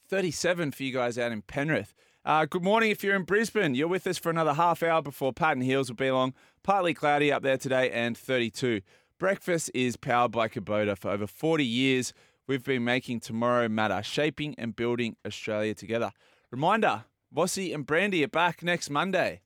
37 0.06 0.70
for 0.70 0.84
you 0.84 0.92
guys 0.92 1.18
out 1.18 1.32
in 1.32 1.42
Penrith. 1.42 1.92
Uh, 2.24 2.44
good 2.44 2.62
morning 2.62 2.92
if 2.92 3.02
you're 3.02 3.16
in 3.16 3.24
Brisbane. 3.24 3.74
You're 3.74 3.88
with 3.88 4.06
us 4.06 4.16
for 4.16 4.30
another 4.30 4.54
half 4.54 4.84
hour 4.84 5.02
before 5.02 5.32
Pat 5.32 5.56
and 5.56 5.64
Heels 5.64 5.88
will 5.88 5.96
be 5.96 6.06
along. 6.06 6.34
Partly 6.62 6.94
cloudy 6.94 7.32
up 7.32 7.42
there 7.42 7.58
today 7.58 7.90
and 7.90 8.16
32. 8.16 8.80
Breakfast 9.18 9.72
is 9.74 9.96
powered 9.96 10.30
by 10.30 10.46
Kubota 10.46 10.96
for 10.96 11.10
over 11.10 11.26
40 11.26 11.64
years. 11.64 12.12
We've 12.46 12.64
been 12.64 12.84
making 12.84 13.20
tomorrow 13.20 13.68
matter, 13.68 14.02
shaping 14.02 14.54
and 14.58 14.74
building 14.74 15.16
Australia 15.26 15.74
together. 15.74 16.10
Reminder, 16.50 17.04
Vossi 17.34 17.74
and 17.74 17.86
Brandy 17.86 18.24
are 18.24 18.28
back 18.28 18.62
next 18.62 18.90
Monday. 18.90 19.40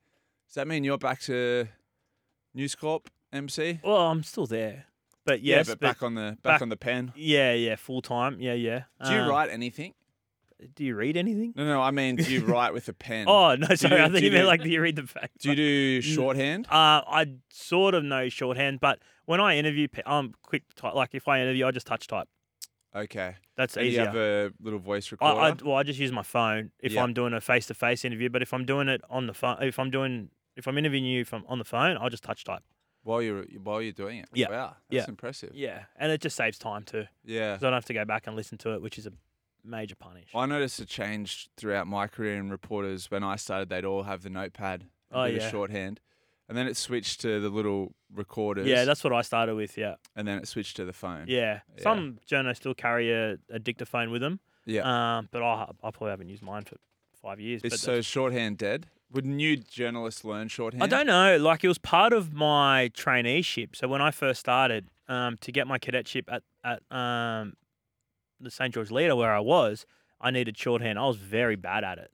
Does 0.48 0.54
that 0.54 0.66
mean 0.66 0.82
you're 0.82 0.98
back 0.98 1.20
to 1.22 1.68
News 2.54 2.74
Corp 2.74 3.10
MC? 3.32 3.80
Well, 3.84 3.96
I'm 4.08 4.22
still 4.22 4.46
there, 4.46 4.86
but 5.24 5.42
yes, 5.42 5.68
yeah, 5.68 5.74
but, 5.74 5.80
back 5.80 6.02
on 6.02 6.14
the 6.14 6.38
back, 6.42 6.54
back- 6.54 6.62
on 6.62 6.68
the 6.70 6.76
pen. 6.76 7.12
yeah, 7.14 7.52
yeah, 7.52 7.76
full 7.76 8.00
time. 8.00 8.40
Yeah, 8.40 8.54
yeah. 8.54 8.84
Do 9.04 9.12
you 9.12 9.20
Um, 9.20 9.28
write 9.28 9.50
anything? 9.50 9.92
Do 10.74 10.84
you 10.84 10.96
read 10.96 11.18
anything? 11.18 11.52
No, 11.54 11.66
no. 11.66 11.82
I 11.82 11.90
mean, 11.90 12.16
do 12.16 12.32
you 12.32 12.40
write 12.46 12.72
with 12.72 12.88
a 12.88 12.94
pen? 12.94 13.26
Oh 13.28 13.56
no, 13.56 13.74
sorry. 13.74 13.98
you- 13.98 14.02
I 14.04 14.08
think 14.08 14.20
you 14.20 14.26
you 14.28 14.32
meant 14.32 14.44
do- 14.44 14.48
like 14.48 14.62
do 14.62 14.70
you 14.70 14.80
read 14.80 14.96
the 14.96 15.06
fact? 15.06 15.38
do 15.40 15.50
you 15.50 15.54
do 15.54 16.00
shorthand? 16.00 16.66
Uh, 16.68 17.02
I 17.06 17.26
sort 17.50 17.94
of 17.94 18.04
know 18.04 18.30
shorthand, 18.30 18.80
but 18.80 19.00
when 19.26 19.38
I 19.38 19.58
interview, 19.58 19.86
I'm 20.06 20.32
quick. 20.42 20.62
Type, 20.74 20.94
like 20.94 21.10
if 21.14 21.28
I 21.28 21.42
interview, 21.42 21.66
I 21.66 21.72
just 21.72 21.86
touch 21.86 22.06
type. 22.06 22.28
Okay. 22.96 23.34
That's 23.56 23.76
And 23.76 23.86
you 23.86 23.98
have 23.98 24.16
a 24.16 24.52
little 24.60 24.78
voice 24.78 25.08
I, 25.08 25.12
recorder. 25.12 25.40
I 25.40 25.52
well, 25.64 25.76
I 25.76 25.82
just 25.82 25.98
use 25.98 26.12
my 26.12 26.22
phone 26.22 26.70
if 26.80 26.92
Yeah. 26.92 27.02
I'm 27.02 27.12
doing 27.12 27.32
a 27.34 27.40
face-to-face 27.40 28.04
interview. 28.04 28.28
But 28.30 28.42
if 28.42 28.54
I'm 28.54 28.64
doing 28.64 28.88
it 28.88 29.02
on 29.10 29.26
the 29.26 29.34
phone, 29.34 29.62
if 29.62 29.78
I'm 29.78 29.90
doing, 29.90 30.30
if 30.56 30.66
I'm 30.66 30.78
interviewing 30.78 31.04
you 31.04 31.24
from 31.24 31.44
on 31.48 31.58
the 31.58 31.64
phone, 31.64 31.96
I'll 31.98 32.10
just 32.10 32.24
touch 32.24 32.44
type. 32.44 32.62
while 33.02 33.22
you're 33.22 33.44
while 33.62 33.80
you're 33.80 33.92
doing 33.92 34.18
it. 34.18 34.28
Yeah. 34.34 34.50
Wow. 34.50 34.76
Yeah. 34.90 35.04
Impressive. 35.06 35.52
Yeah, 35.54 35.84
and 35.96 36.10
it 36.10 36.20
just 36.20 36.34
saves 36.36 36.58
time 36.58 36.82
too, 36.82 37.06
Yeah. 37.24 37.54
'cause 37.54 37.62
I 37.62 37.66
don't 37.66 37.74
have 37.74 37.84
to 37.84 37.94
go 37.94 38.04
back 38.04 38.26
and 38.26 38.34
listen 38.34 38.58
to 38.58 38.74
it, 38.74 38.82
which 38.82 38.98
is 38.98 39.06
a 39.06 39.12
major 39.62 39.94
punish. 39.94 40.28
I 40.34 40.44
noticed 40.46 40.80
a 40.80 40.86
change 40.86 41.48
throughout 41.56 41.86
my 41.86 42.08
career 42.08 42.34
in 42.36 42.50
reporters. 42.50 43.08
When 43.10 43.22
I 43.22 43.36
started, 43.36 43.68
they'd 43.68 43.84
all 43.84 44.02
have 44.04 44.22
the 44.22 44.30
notepad, 44.30 44.82
and 44.82 44.90
Oh, 45.20 45.24
bit 45.30 45.40
of 45.42 45.50
shorthand, 45.50 46.00
and 46.48 46.56
then 46.56 46.66
it 46.66 46.76
switched 46.76 47.20
to 47.22 47.40
the 47.40 47.48
little 47.48 47.94
recorders. 48.14 48.66
Yeah, 48.66 48.84
that's 48.84 49.02
what 49.04 49.12
I 49.12 49.22
started 49.22 49.54
with. 49.54 49.76
Yeah, 49.76 49.94
and 50.14 50.26
then 50.26 50.38
it 50.38 50.48
switched 50.48 50.76
to 50.76 50.84
the 50.84 50.92
phone. 50.92 51.26
yeah. 51.28 51.60
Yeah. 51.76 51.82
Some 51.82 52.18
journalists 52.26 52.62
still 52.62 52.74
carry 52.74 53.12
a, 53.12 53.38
a 53.50 53.58
dictaphone 53.58 54.10
with 54.10 54.20
them. 54.22 54.40
Yeah. 54.64 55.18
Um, 55.18 55.28
but 55.30 55.42
I, 55.42 55.70
I 55.82 55.90
probably 55.90 56.10
haven't 56.10 56.28
used 56.28 56.42
mine 56.42 56.64
for 56.64 56.76
five 57.22 57.40
years. 57.40 57.62
Is 57.62 57.70
but 57.72 57.78
so 57.80 58.00
shorthand 58.00 58.58
dead? 58.58 58.86
Would 59.12 59.24
new 59.24 59.56
journalists 59.56 60.24
learn 60.24 60.48
shorthand? 60.48 60.82
I 60.82 60.86
don't 60.88 61.06
know. 61.06 61.36
Like 61.36 61.62
it 61.62 61.68
was 61.68 61.78
part 61.78 62.12
of 62.12 62.32
my 62.34 62.90
traineeship. 62.94 63.76
So 63.76 63.86
when 63.86 64.02
I 64.02 64.10
first 64.10 64.40
started, 64.40 64.88
um, 65.08 65.36
to 65.42 65.52
get 65.52 65.68
my 65.68 65.78
cadetship 65.78 66.28
at 66.32 66.42
at 66.64 66.82
um, 66.90 67.54
the 68.40 68.50
St 68.50 68.74
George 68.74 68.90
Leader 68.90 69.14
where 69.14 69.32
I 69.32 69.38
was, 69.40 69.86
I 70.20 70.32
needed 70.32 70.58
shorthand. 70.58 70.98
I 70.98 71.06
was 71.06 71.16
very 71.16 71.54
bad 71.54 71.84
at 71.84 71.98
it. 71.98 72.10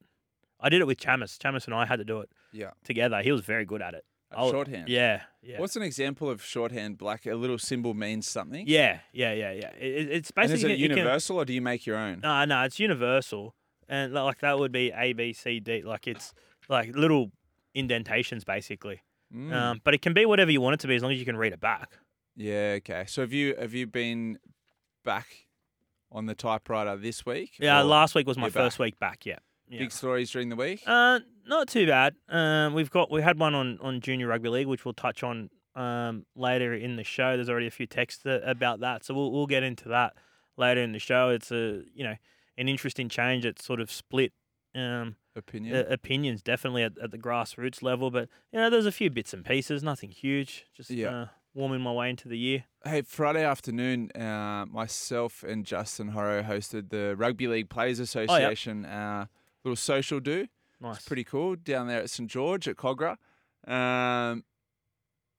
I 0.60 0.68
did 0.68 0.80
it 0.82 0.86
with 0.86 0.98
Chamis. 1.00 1.38
Chamis 1.38 1.64
and 1.64 1.74
I 1.74 1.86
had 1.86 1.96
to 1.96 2.04
do 2.04 2.20
it 2.20 2.28
Yeah. 2.52 2.70
together. 2.84 3.22
He 3.22 3.32
was 3.32 3.40
very 3.40 3.64
good 3.64 3.80
at 3.82 3.94
it. 3.94 4.04
At 4.32 4.38
I 4.38 4.42
was- 4.42 4.50
shorthand. 4.50 4.88
Yeah, 4.88 5.22
yeah. 5.42 5.58
What's 5.60 5.76
an 5.76 5.82
example 5.82 6.28
of 6.30 6.42
shorthand? 6.44 7.00
Like 7.02 7.26
a 7.26 7.34
little 7.34 7.58
symbol 7.58 7.94
means 7.94 8.26
something. 8.26 8.66
yeah, 8.66 9.00
yeah, 9.12 9.32
yeah, 9.32 9.52
yeah. 9.52 9.70
It, 9.78 9.82
it- 9.94 10.10
it's 10.10 10.32
And 10.36 10.44
is 10.46 10.50
basically 10.52 10.74
it 10.74 10.78
universal 10.90 11.36
or 11.38 11.44
do 11.44 11.52
you 11.52 11.62
make 11.62 11.86
your 11.86 11.96
own? 11.96 12.20
No, 12.22 12.44
no, 12.44 12.62
it's 12.64 12.78
universal, 12.80 13.54
and 13.88 14.12
like 14.12 14.40
that 14.40 14.58
would 14.58 14.72
be 14.72 14.90
A, 14.94 15.12
B, 15.12 15.32
C, 15.32 15.60
D. 15.60 15.82
Like 15.82 16.06
it's 16.06 16.32
like 16.68 16.94
little 16.96 17.30
indentations 17.74 18.44
basically. 18.44 19.00
Mm. 19.34 19.52
Um, 19.52 19.80
but 19.82 19.94
it 19.94 20.02
can 20.02 20.12
be 20.12 20.26
whatever 20.26 20.50
you 20.50 20.60
want 20.60 20.74
it 20.74 20.80
to 20.80 20.86
be 20.88 20.94
as 20.94 21.02
long 21.02 21.12
as 21.12 21.18
you 21.18 21.24
can 21.24 21.36
read 21.36 21.52
it 21.52 21.60
back. 21.60 21.90
yeah. 22.36 22.74
Okay. 22.78 23.04
So 23.06 23.22
have 23.22 23.32
you 23.32 23.54
have 23.58 23.72
you 23.74 23.86
been 23.86 24.38
back 25.04 25.26
on 26.10 26.26
the 26.26 26.34
typewriter 26.34 26.96
this 26.96 27.24
week? 27.24 27.52
Yeah, 27.58 27.80
last 27.80 28.14
week 28.14 28.26
was 28.26 28.36
my 28.36 28.50
first 28.50 28.76
back? 28.76 28.84
week 28.84 28.98
back. 28.98 29.24
Yeah. 29.26 29.38
yeah. 29.68 29.78
Big 29.78 29.90
stories 29.92 30.30
during 30.30 30.50
the 30.50 30.56
week. 30.56 30.82
Uh, 30.86 31.20
not 31.46 31.68
too 31.68 31.86
bad. 31.86 32.14
Um, 32.28 32.74
we've 32.74 32.90
got 32.90 33.10
we 33.10 33.22
had 33.22 33.38
one 33.38 33.54
on 33.54 33.78
on 33.80 34.00
junior 34.00 34.26
rugby 34.28 34.48
league, 34.48 34.66
which 34.66 34.84
we'll 34.84 34.94
touch 34.94 35.22
on 35.22 35.50
um 35.74 36.26
later 36.36 36.74
in 36.74 36.96
the 36.96 37.04
show. 37.04 37.36
There's 37.36 37.48
already 37.48 37.66
a 37.66 37.70
few 37.70 37.86
texts 37.86 38.24
a- 38.26 38.42
about 38.44 38.80
that, 38.80 39.04
so 39.04 39.14
we'll 39.14 39.32
we'll 39.32 39.46
get 39.46 39.62
into 39.62 39.88
that 39.88 40.14
later 40.56 40.80
in 40.82 40.92
the 40.92 40.98
show. 40.98 41.30
It's 41.30 41.50
a 41.50 41.82
you 41.94 42.04
know 42.04 42.14
an 42.58 42.68
interesting 42.68 43.08
change. 43.08 43.44
It's 43.46 43.64
sort 43.64 43.80
of 43.80 43.90
split 43.90 44.32
um 44.74 45.16
Opinion. 45.34 45.74
uh, 45.76 45.84
opinions 45.90 46.42
definitely 46.42 46.82
at, 46.82 46.92
at 47.02 47.10
the 47.10 47.18
grassroots 47.18 47.82
level, 47.82 48.10
but 48.10 48.28
you 48.52 48.58
know 48.60 48.68
there's 48.70 48.86
a 48.86 48.92
few 48.92 49.08
bits 49.10 49.32
and 49.32 49.44
pieces, 49.44 49.82
nothing 49.82 50.10
huge. 50.10 50.66
Just 50.76 50.90
Yeah. 50.90 51.08
uh, 51.08 51.26
warming 51.54 51.80
my 51.80 51.92
way 51.92 52.10
into 52.10 52.28
the 52.28 52.36
year. 52.38 52.64
Hey, 52.84 53.02
Friday 53.02 53.44
afternoon, 53.44 54.10
uh, 54.12 54.66
myself 54.70 55.42
and 55.42 55.64
Justin 55.64 56.08
Horo 56.08 56.42
hosted 56.42 56.88
the 56.90 57.14
Rugby 57.16 57.46
League 57.48 57.68
Players 57.70 57.98
Association 57.98 58.84
uh, 58.84 59.26
little 59.64 59.76
social 59.76 60.20
do. 60.20 60.46
Nice. 60.82 60.96
It's 60.98 61.06
pretty 61.06 61.24
cool 61.24 61.56
down 61.56 61.86
there 61.86 62.00
at 62.02 62.10
St 62.10 62.28
George 62.30 62.66
at 62.68 62.76
Kogarah. 62.76 63.16
Um, 63.66 64.44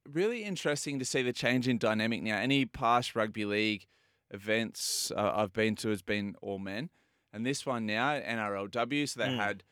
really 0.09 0.43
interesting 0.43 0.99
to 0.99 1.05
see 1.05 1.21
the 1.21 1.33
change 1.33 1.67
in 1.67 1.77
dynamic 1.77 2.21
now. 2.23 2.37
Any 2.37 2.65
past 2.65 3.15
rugby 3.15 3.45
league 3.45 3.85
events 4.31 5.11
uh, 5.15 5.31
I've 5.35 5.53
been 5.53 5.75
to 5.77 5.89
has 5.89 6.01
been 6.01 6.35
all 6.41 6.59
men, 6.59 6.89
and 7.31 7.45
this 7.45 7.65
one 7.65 7.85
now 7.85 8.13
NRLW. 8.19 9.07
So 9.09 9.19
they 9.19 9.27
Mm. 9.27 9.35
had 9.37 9.63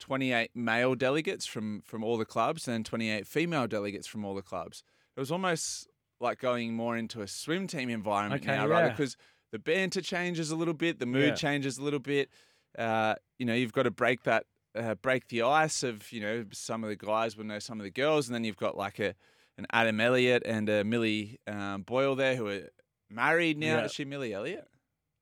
28 0.00 0.50
male 0.54 0.94
delegates 0.94 1.46
from 1.46 1.82
from 1.82 2.02
all 2.02 2.16
the 2.18 2.24
clubs, 2.24 2.66
and 2.68 2.84
28 2.84 3.26
female 3.26 3.66
delegates 3.66 4.06
from 4.06 4.24
all 4.24 4.34
the 4.34 4.42
clubs. 4.42 4.82
It 5.16 5.20
was 5.20 5.30
almost 5.30 5.86
like 6.20 6.38
going 6.38 6.74
more 6.74 6.96
into 6.96 7.22
a 7.22 7.26
swim 7.28 7.66
team 7.66 7.88
environment 7.88 8.42
Okay, 8.42 8.56
now, 8.56 8.66
right? 8.66 8.86
yeah. 8.86 8.88
Because 8.90 9.16
the 9.52 9.58
banter 9.58 10.00
changes 10.02 10.50
a 10.50 10.56
little 10.56 10.74
bit, 10.74 10.98
the 10.98 11.06
mood 11.06 11.30
Yeah. 11.30 11.34
changes 11.34 11.78
a 11.78 11.82
little 11.82 11.98
bit. 11.98 12.30
Uh, 12.78 13.14
you 13.38 13.46
know, 13.46 13.54
you've 13.54 13.72
got 13.72 13.82
to 13.84 13.90
break 13.90 14.22
that, 14.24 14.44
uh, 14.74 14.94
break 14.96 15.28
the 15.28 15.42
ice 15.42 15.82
of 15.82 16.10
you 16.12 16.20
know 16.20 16.44
some 16.52 16.84
of 16.84 16.90
the 16.90 16.96
guys 16.96 17.36
will 17.36 17.44
know 17.44 17.58
some 17.58 17.80
of 17.80 17.84
the 17.84 17.90
girls, 17.90 18.28
and 18.28 18.34
then 18.34 18.44
you've 18.44 18.56
got 18.56 18.76
like 18.76 18.98
a 18.98 19.14
an 19.58 19.66
Adam 19.72 20.00
Elliott 20.00 20.42
and 20.46 20.68
a 20.68 20.84
Millie 20.84 21.38
um, 21.46 21.82
Boyle 21.82 22.14
there 22.16 22.36
who 22.36 22.46
are 22.48 22.62
married 23.10 23.58
now. 23.58 23.78
Yeah. 23.78 23.84
Is 23.84 23.92
she 23.92 24.04
Millie 24.04 24.32
Elliott? 24.32 24.66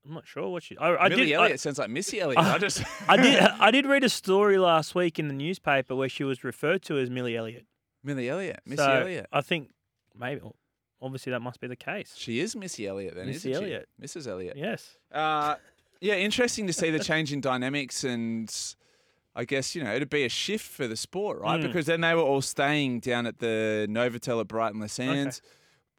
I'm 0.07 0.15
not 0.15 0.27
sure 0.27 0.49
what 0.49 0.63
she. 0.63 0.77
I, 0.79 0.97
I 0.97 1.09
Millie 1.09 1.27
did. 1.27 1.35
I- 1.35 1.45
Elliott 1.45 1.61
sounds 1.61 1.79
like 1.79 1.91
Missy 1.91 2.21
Elliott. 2.21 2.39
I 2.39 2.59
just 2.59 2.83
I 3.09 3.17
did. 3.17 3.41
I 3.41 3.71
did 3.71 3.87
read 3.87 4.05
a 4.05 4.09
story 4.09 4.59
last 4.59 4.95
week 4.95 5.19
in 5.19 5.29
the 5.29 5.35
newspaper 5.35 5.95
where 5.95 6.09
she 6.09 6.25
was 6.25 6.45
referred 6.45 6.83
to 6.85 6.99
as 6.99 7.11
Millie 7.11 7.37
Elliott. 7.37 7.67
Millie 8.05 8.29
Elliott, 8.29 8.61
Missy 8.65 8.83
so 8.83 8.91
Elliott. 8.91 9.27
I 9.33 9.41
think 9.41 9.71
maybe, 10.17 10.41
obviously, 11.03 11.33
that 11.33 11.41
must 11.41 11.61
be 11.61 11.67
the 11.67 11.77
case. 11.77 12.15
She 12.17 12.41
is 12.41 12.55
Missy 12.55 12.87
Elliott 12.87 13.17
then, 13.17 13.27
Missy 13.27 13.51
isn't 13.51 13.65
Elliott. 13.65 13.89
she? 14.01 14.07
Mrs. 14.07 14.29
Elliott. 14.29 14.57
Yes. 14.57 14.97
Uh, 15.13 15.57
yeah, 16.01 16.15
interesting 16.15 16.67
to 16.69 16.73
see 16.73 16.91
the 16.91 17.01
change 17.01 17.33
in 17.33 17.41
dynamics, 17.41 18.05
and 18.05 18.49
I 19.39 19.45
guess 19.45 19.75
you 19.75 19.85
know 19.85 19.95
it'd 19.95 20.11
be 20.11 20.25
a 20.25 20.29
shift 20.29 20.67
for 20.67 20.89
the 20.89 20.97
sport, 20.97 21.41
right? 21.41 21.61
Mm. 21.61 21.63
Because 21.63 21.87
then 21.87 22.01
they 22.01 22.15
were 22.15 22.23
all 22.23 22.43
staying 22.43 23.01
down 23.01 23.27
at 23.27 23.39
the 23.39 23.87
Novotel 23.89 24.41
at 24.41 24.49
Brighton-Le-Sands. 24.49 25.41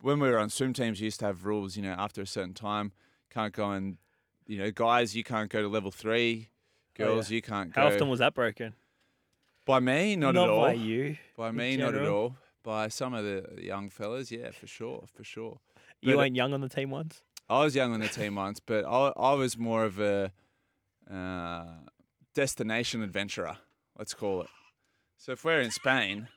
When 0.02 0.20
we 0.20 0.30
were 0.30 0.38
on 0.38 0.50
swim 0.50 0.74
teams, 0.74 1.00
you 1.00 1.06
used 1.06 1.22
to 1.22 1.26
have 1.26 1.46
rules. 1.46 1.78
You 1.78 1.84
know, 1.84 1.96
after 1.98 2.22
a 2.22 2.28
certain 2.28 2.54
time, 2.54 2.92
can't 3.30 3.54
go 3.54 3.72
and 3.72 3.98
you 4.46 4.58
know, 4.58 4.72
guys, 4.72 5.16
you 5.16 5.24
can't 5.24 5.50
go 5.50 5.62
to 5.62 5.68
level 5.68 5.92
three. 5.92 6.50
Oh, 6.50 7.04
yeah. 7.04 7.06
Girls, 7.06 7.32
you 7.32 7.42
can't 7.42 7.74
go. 7.74 7.82
How 7.82 7.88
often 7.88 8.10
was 8.10 8.20
that 8.20 8.34
broken? 8.34 8.74
by 9.70 9.80
me, 9.80 10.16
not, 10.16 10.36
at 10.36 10.50
all. 10.50 10.62
by 10.62 10.74
you. 10.74 11.16
By 11.38 11.52
me, 11.52 11.78
not 11.78 11.94
at 11.94 12.08
all. 12.08 12.36
By 12.64 12.88
some 12.88 13.14
of 13.14 13.24
the 13.24 13.62
young 13.62 13.90
fellas, 13.90 14.32
yeah, 14.32 14.50
for 14.52 14.66
sure, 14.68 15.06
for 15.16 15.24
sure. 15.24 15.60
You 16.02 16.18
weren't 16.18 16.36
young 16.36 16.54
on 16.54 16.62
the 16.62 16.70
team 16.70 16.90
once. 16.90 17.22
I 17.48 17.64
was 17.64 17.76
young 17.76 17.94
on 17.94 18.00
the 18.00 18.08
team 18.08 18.36
once, 18.36 18.60
but 18.60 18.84
I, 18.86 19.14
I 19.16 19.34
was 19.34 19.58
more 19.58 19.86
of 19.86 20.00
a 20.00 20.32
uh, 21.10 21.66
destination 22.40 23.04
adventurer, 23.04 23.58
let's 23.98 24.14
call 24.14 24.42
it. 24.42 24.48
So 25.18 25.34
if 25.34 25.44
we're 25.44 25.60
in 25.60 25.72
Spain, 25.72 26.30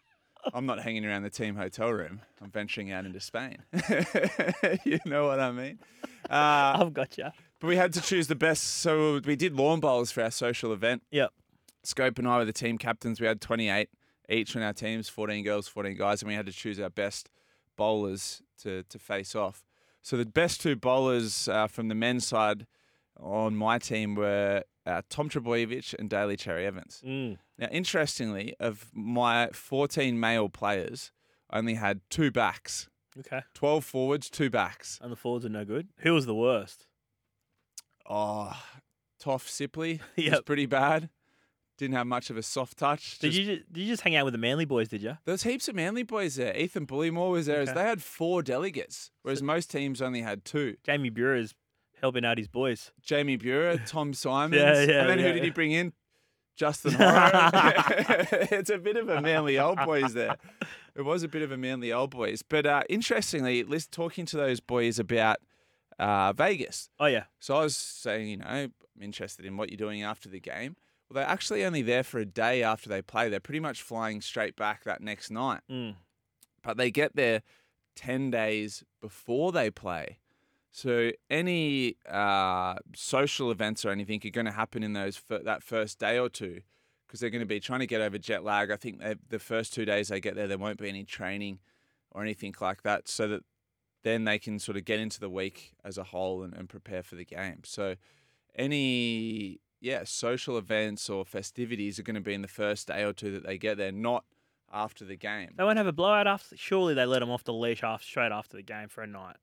I'm 0.52 0.66
not 0.66 0.80
hanging 0.80 1.06
around 1.06 1.22
the 1.22 1.30
team 1.30 1.54
hotel 1.54 1.90
room. 1.90 2.22
I'm 2.42 2.50
venturing 2.50 2.90
out 2.90 3.06
into 3.06 3.20
Spain. 3.20 3.58
you 4.84 4.98
know 5.06 5.28
what 5.28 5.38
I 5.38 5.52
mean? 5.52 5.78
Uh, 6.28 6.74
I've 6.80 6.92
got 6.92 7.16
you. 7.18 7.26
but 7.60 7.68
we 7.68 7.76
had 7.76 7.92
to 7.92 8.00
choose 8.00 8.26
the 8.26 8.34
best. 8.34 8.64
So 8.64 9.20
we 9.24 9.36
did 9.36 9.54
lawn 9.54 9.78
bowls 9.78 10.10
for 10.10 10.24
our 10.24 10.32
social 10.32 10.72
event. 10.72 11.04
Yep. 11.12 11.30
Scope 11.84 12.18
and 12.18 12.26
I 12.26 12.38
were 12.38 12.44
the 12.44 12.52
team 12.52 12.78
captains. 12.78 13.20
We 13.20 13.28
had 13.28 13.40
28 13.40 13.88
each 14.28 14.56
on 14.56 14.62
our 14.62 14.72
teams, 14.72 15.08
14 15.08 15.44
girls, 15.44 15.68
14 15.68 15.96
guys, 15.96 16.20
and 16.20 16.28
we 16.28 16.34
had 16.34 16.46
to 16.46 16.52
choose 16.52 16.80
our 16.80 16.90
best 16.90 17.30
bowlers 17.76 18.42
to, 18.62 18.82
to 18.82 18.98
face 18.98 19.36
off. 19.36 19.64
So 20.02 20.16
the 20.16 20.26
best 20.26 20.62
two 20.62 20.74
bowlers 20.74 21.46
uh, 21.46 21.68
from 21.68 21.86
the 21.86 21.94
men's 21.94 22.26
side 22.26 22.66
on 23.20 23.54
my 23.54 23.78
team 23.78 24.16
were 24.16 24.64
uh, 24.86 25.02
Tom 25.08 25.28
Trbojevic 25.28 25.94
and 25.98 26.08
Daly 26.10 26.36
Cherry 26.36 26.66
Evans. 26.66 27.02
Mm. 27.06 27.38
Now, 27.58 27.68
interestingly, 27.70 28.54
of 28.58 28.86
my 28.92 29.48
14 29.52 30.18
male 30.18 30.48
players, 30.48 31.12
I 31.50 31.58
only 31.58 31.74
had 31.74 32.00
two 32.10 32.30
backs. 32.30 32.88
Okay. 33.18 33.42
12 33.54 33.84
forwards, 33.84 34.30
two 34.30 34.48
backs. 34.50 34.98
And 35.02 35.12
the 35.12 35.16
forwards 35.16 35.44
are 35.44 35.50
no 35.50 35.64
good. 35.64 35.88
Who 35.98 36.14
was 36.14 36.26
the 36.26 36.34
worst? 36.34 36.86
Oh, 38.08 38.52
Toff 39.20 39.46
Sipley 39.48 40.00
was 40.16 40.40
pretty 40.42 40.66
bad. 40.66 41.08
Didn't 41.78 41.94
have 41.96 42.06
much 42.06 42.30
of 42.30 42.36
a 42.36 42.42
soft 42.42 42.76
touch. 42.78 43.18
Did 43.18 43.32
Just- 43.32 43.38
you 43.48 43.56
ju- 43.56 43.62
did 43.72 43.80
you 43.80 43.86
just 43.88 44.02
hang 44.02 44.14
out 44.14 44.24
with 44.24 44.32
the 44.32 44.38
Manly 44.38 44.64
boys? 44.64 44.88
Did 44.88 45.02
you? 45.02 45.16
There 45.24 45.32
was 45.32 45.42
heaps 45.42 45.68
of 45.68 45.74
Manly 45.74 46.02
boys 46.02 46.36
there. 46.36 46.56
Ethan 46.56 46.86
Bullemor 46.86 47.30
was 47.30 47.46
there. 47.46 47.60
as 47.60 47.70
Okay. 47.70 47.80
They 47.80 47.88
had 47.88 48.02
four 48.02 48.42
delegates, 48.42 49.10
whereas 49.22 49.42
most 49.42 49.70
teams 49.70 50.00
only 50.02 50.20
had 50.20 50.44
two. 50.44 50.76
Jamie 50.84 51.10
Buhrer 51.10 51.38
is 51.38 51.54
helping 52.02 52.24
out 52.24 52.36
his 52.36 52.48
boys. 52.48 52.90
Jamie 53.00 53.38
Buhrer, 53.38 53.80
Tom 53.86 54.12
Simons, 54.12 54.60
Yeah, 54.60 54.82
yeah, 54.82 55.00
and 55.00 55.10
then 55.10 55.18
yeah, 55.18 55.28
who 55.28 55.32
did 55.34 55.44
he 55.44 55.50
bring 55.50 55.72
in? 55.72 55.92
Justin 56.54 56.94
it's 56.98 58.68
a 58.68 58.76
bit 58.76 58.96
of 58.96 59.08
a 59.08 59.22
Manly 59.22 59.58
old 59.58 59.78
boys 59.86 60.12
there. 60.12 60.36
It 60.94 61.02
was 61.02 61.22
a 61.22 61.28
bit 61.28 61.40
of 61.40 61.50
a 61.50 61.56
Manly 61.56 61.92
old 61.92 62.10
boys. 62.10 62.42
But 62.42 62.66
uh, 62.66 62.82
interestingly, 62.90 63.64
let's 63.64 63.86
talking 63.86 64.26
to 64.26 64.36
those 64.36 64.60
boys 64.60 64.98
about 64.98 65.38
uh, 65.98 66.34
Vegas. 66.34 66.90
Oh 67.00 67.06
yeah. 67.06 67.24
So 67.40 67.56
I 67.56 67.62
was 67.62 67.74
saying, 67.74 68.28
you 68.28 68.36
know, 68.36 68.46
I'm 68.46 68.72
interested 69.00 69.46
in 69.46 69.56
what 69.56 69.70
you're 69.70 69.78
doing 69.78 70.02
after 70.02 70.28
the 70.28 70.40
game. 70.40 70.76
Well, 71.08 71.14
they're 71.22 71.30
actually 71.30 71.64
only 71.64 71.80
there 71.80 72.02
for 72.02 72.18
a 72.18 72.26
day 72.26 72.62
after 72.62 72.88
they 72.88 73.00
play. 73.00 73.30
They're 73.30 73.40
pretty 73.40 73.60
much 73.60 73.80
flying 73.80 74.20
straight 74.20 74.54
back 74.54 74.84
that 74.84 75.00
next 75.00 75.30
night. 75.30 75.60
Mm. 75.70 75.94
But 76.62 76.76
they 76.76 76.90
get 76.90 77.16
there 77.16 77.42
10 77.96 78.30
days 78.30 78.84
before 79.00 79.52
they 79.52 79.70
play. 79.70 80.18
So 80.72 81.11
any 81.28 81.96
uh, 82.08 82.76
social 82.94 83.50
events 83.50 83.85
or 83.85 83.90
anything 83.90 84.22
are 84.24 84.30
going 84.30 84.46
to 84.46 84.52
happen 84.52 84.82
in 84.82 84.94
those 84.94 85.20
that 85.28 85.62
first 85.62 85.98
day 85.98 86.18
or 86.18 86.30
two 86.30 86.62
because 87.06 87.20
they're 87.20 87.30
going 87.30 87.40
to 87.40 87.46
be 87.46 87.61
trying 87.61 87.80
to 87.80 87.87
get 87.87 88.00
over 88.00 88.16
jet 88.16 88.42
lag. 88.42 88.70
I 88.70 88.76
think 88.76 89.00
they, 89.00 89.16
the 89.28 89.38
first 89.38 89.74
two 89.74 89.85
days 89.85 90.08
they 90.08 90.18
get 90.18 90.35
there, 90.35 90.48
there 90.48 90.56
won't 90.56 90.78
be 90.78 90.88
any 90.88 91.04
training 91.04 91.58
or 92.11 92.22
anything 92.22 92.54
like 92.58 92.82
that, 92.85 93.06
so 93.06 93.28
that 93.28 93.42
then 94.02 94.24
they 94.24 94.38
can 94.38 94.58
sort 94.58 94.78
of 94.78 94.87
get 94.87 94.98
into 94.98 95.20
the 95.20 95.28
week 95.28 95.74
as 95.85 95.98
a 95.98 96.04
whole 96.04 96.42
and, 96.42 96.54
and 96.54 96.70
prepare 96.70 97.02
for 97.02 97.16
the 97.16 97.24
game. 97.26 97.61
So 97.64 97.96
any 98.54 99.61
yeah 99.78 100.04
social 100.04 100.56
events 100.56 101.11
or 101.11 101.26
festivities 101.26 101.98
are 101.98 102.02
going 102.02 102.14
to 102.14 102.22
be 102.22 102.32
in 102.32 102.40
the 102.40 102.48
first 102.48 102.88
day 102.88 103.02
or 103.04 103.12
two 103.12 103.30
that 103.32 103.44
they 103.44 103.58
get 103.58 103.76
there, 103.76 103.92
not 103.92 104.24
after 104.72 105.04
the 105.04 105.16
game. 105.16 105.50
They 105.54 105.64
won't 105.64 105.76
have 105.76 105.87
a 105.87 105.92
blowout 105.92 106.26
after. 106.26 106.56
Surely 106.56 106.94
they 106.94 107.04
let 107.04 107.18
them 107.18 107.30
off 107.30 107.44
the 107.44 107.52
leash 107.52 107.85
after 107.85 108.06
straight 108.06 108.32
after 108.32 108.56
the 108.56 108.62
game 108.62 108.88
for 108.88 109.02
a 109.02 109.06
night. 109.06 109.37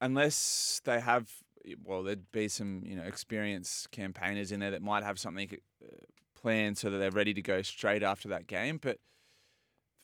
Unless 0.00 0.80
they 0.84 1.00
have 1.00 1.30
well 1.84 2.02
there'd 2.02 2.30
be 2.32 2.48
some 2.48 2.82
you 2.84 2.94
know 2.96 3.02
experienced 3.02 3.90
campaigners 3.90 4.52
in 4.52 4.60
there 4.60 4.70
that 4.70 4.82
might 4.82 5.02
have 5.02 5.18
something 5.18 5.48
uh, 5.82 5.86
planned 6.40 6.78
so 6.78 6.90
that 6.90 6.98
they're 6.98 7.10
ready 7.10 7.34
to 7.34 7.42
go 7.42 7.62
straight 7.62 8.02
after 8.02 8.28
that 8.28 8.46
game 8.46 8.78
but 8.80 8.98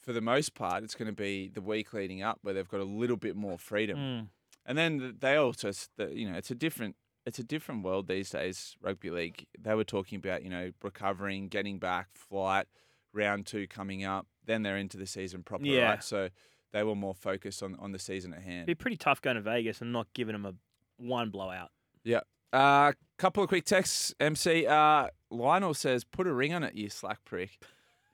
for 0.02 0.12
the 0.12 0.20
most 0.20 0.55
part 0.55 0.83
it's 0.83 0.94
going 0.94 1.07
to 1.07 1.12
be 1.14 1.48
the 1.48 1.61
week 1.61 1.92
leading 1.92 2.22
up 2.22 2.38
where 2.42 2.52
they've 2.55 2.68
got 2.68 2.81
a 2.81 2.85
little 2.85 3.16
bit 3.16 3.37
more 3.37 3.59
freedom 3.59 3.98
Mm. 3.98 4.28
and 4.66 4.78
then 4.78 5.16
they 5.20 5.37
also 5.37 5.70
you 6.11 6.28
know 6.31 6.37
it's 6.37 6.50
a 6.50 6.55
different 6.57 6.96
it's 7.24 7.38
a 7.38 7.44
different 7.44 7.85
world 7.85 8.09
these 8.09 8.31
days 8.31 8.74
rugby 8.81 9.11
league 9.11 9.46
they 9.57 9.74
were 9.74 9.85
talking 9.85 10.16
about 10.18 10.42
you 10.42 10.50
know 10.50 10.72
recovering 10.83 11.46
getting 11.48 11.78
back 11.78 12.09
flight 12.14 12.66
round 13.12 13.46
2 13.46 13.68
coming 13.68 14.02
up 14.05 14.26
then 14.44 14.62
they're 14.64 14.76
into 14.78 14.96
the 14.96 15.07
season 15.07 15.42
proper 15.44 15.64
Yeah. 15.66 15.90
right 15.90 16.02
so 16.02 16.31
they 16.72 16.82
were 16.82 16.94
more 16.94 17.14
focused 17.14 17.62
on, 17.62 17.76
on 17.78 17.92
the 17.92 17.98
season 17.98 18.32
at 18.32 18.42
hand 18.42 18.62
It'd 18.62 18.66
be 18.66 18.74
pretty 18.74 18.96
tough 18.96 19.20
going 19.20 19.37
to 19.37 19.42
Vegas 19.42 19.80
and 19.80 19.92
not 19.92 20.06
giving 20.14 20.32
them 20.32 20.46
a 20.46 20.54
one 20.96 21.30
blowout. 21.30 21.70
Yeah. 22.04 22.20
A 22.52 22.56
uh, 22.56 22.92
couple 23.16 23.42
of 23.42 23.48
quick 23.48 23.64
texts, 23.64 24.14
MC. 24.20 24.66
Uh, 24.66 25.08
Lionel 25.30 25.74
says, 25.74 26.04
put 26.04 26.26
a 26.26 26.32
ring 26.32 26.52
on 26.52 26.62
it, 26.62 26.74
you 26.74 26.90
slack 26.90 27.24
prick. 27.24 27.58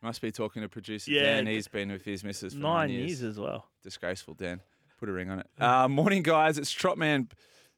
Must 0.01 0.21
be 0.21 0.31
talking 0.31 0.63
to 0.63 0.69
producer 0.69 1.11
Yeah, 1.11 1.23
Dan. 1.23 1.47
He's 1.47 1.67
been 1.67 1.91
with 1.91 2.05
his 2.05 2.23
missus 2.23 2.55
for 2.55 2.61
Nine 2.61 2.89
nine, 2.89 2.91
years 2.91 3.23
as 3.23 3.39
well. 3.39 3.67
Disgraceful, 3.83 4.35
Dan. 4.35 4.61
Put 5.01 5.09
a 5.09 5.13
ring 5.13 5.29
on 5.29 5.41
it. 5.41 5.47
Uh, 5.59 5.89
morning, 5.89 6.23
guys. 6.23 6.57
It's 6.57 6.73
Trotman. 6.73 7.31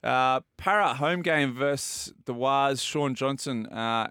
Uh, 0.02 0.40
Para 0.58 0.94
home 0.94 1.22
game 1.22 1.54
versus 1.54 2.12
the 2.26 2.34
Waz. 2.34 2.82
Shaun 2.82 3.14
Johnson. 3.14 3.66
Uh, 3.66 4.10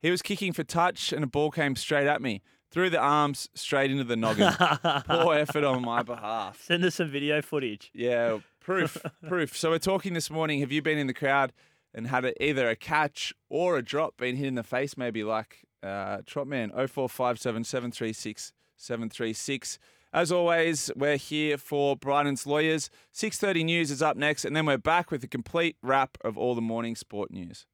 he 0.00 0.10
was 0.10 0.22
kicking 0.22 0.54
for 0.54 0.64
touch 0.64 1.12
and 1.12 1.22
a 1.22 1.26
ball 1.26 1.50
came 1.50 1.76
straight 1.76 2.06
at 2.06 2.22
me. 2.22 2.42
Through 2.70 2.90
the 2.90 3.00
arms, 3.00 3.48
straight 3.54 3.90
into 3.90 4.04
the 4.04 4.16
noggin. 4.16 4.52
Poor 5.08 5.34
effort 5.34 5.64
on 5.64 5.82
my 5.82 6.02
behalf. 6.02 6.62
Send 6.62 6.84
us 6.84 6.96
some 6.96 7.08
video 7.10 7.42
footage. 7.42 7.90
Yeah, 7.92 8.38
proof, 8.60 8.96
proof. 9.26 9.56
So 9.56 9.70
we're 9.70 9.78
talking 9.78 10.14
this 10.14 10.30
morning. 10.30 10.60
Have 10.60 10.70
you 10.70 10.80
been 10.80 10.98
in 10.98 11.08
the 11.08 11.14
crowd 11.14 11.52
and 11.92 12.06
had 12.06 12.24
a, 12.24 12.44
either 12.44 12.68
a 12.68 12.76
catch 12.76 13.34
or 13.48 13.76
a 13.76 13.82
drop, 13.82 14.16
been 14.18 14.36
hit 14.36 14.46
in 14.46 14.54
the 14.54 14.62
face, 14.62 14.96
maybe 14.96 15.24
like 15.24 15.64
uh, 15.82 16.18
Trotman? 16.26 16.70
0457 16.70 17.64
736 17.64 18.52
736. 18.76 19.78
As 20.12 20.32
always, 20.32 20.90
we're 20.96 21.16
here 21.16 21.56
for 21.56 21.96
Bryden's 21.96 22.44
Lawyers. 22.44 22.90
6.30 23.14 23.64
News 23.64 23.90
is 23.92 24.02
up 24.02 24.16
next, 24.16 24.44
and 24.44 24.56
then 24.56 24.66
we're 24.66 24.76
back 24.76 25.12
with 25.12 25.22
a 25.22 25.28
complete 25.28 25.76
wrap 25.82 26.18
of 26.22 26.36
all 26.36 26.56
the 26.56 26.60
morning 26.60 26.96
sport 26.96 27.30
news. 27.30 27.64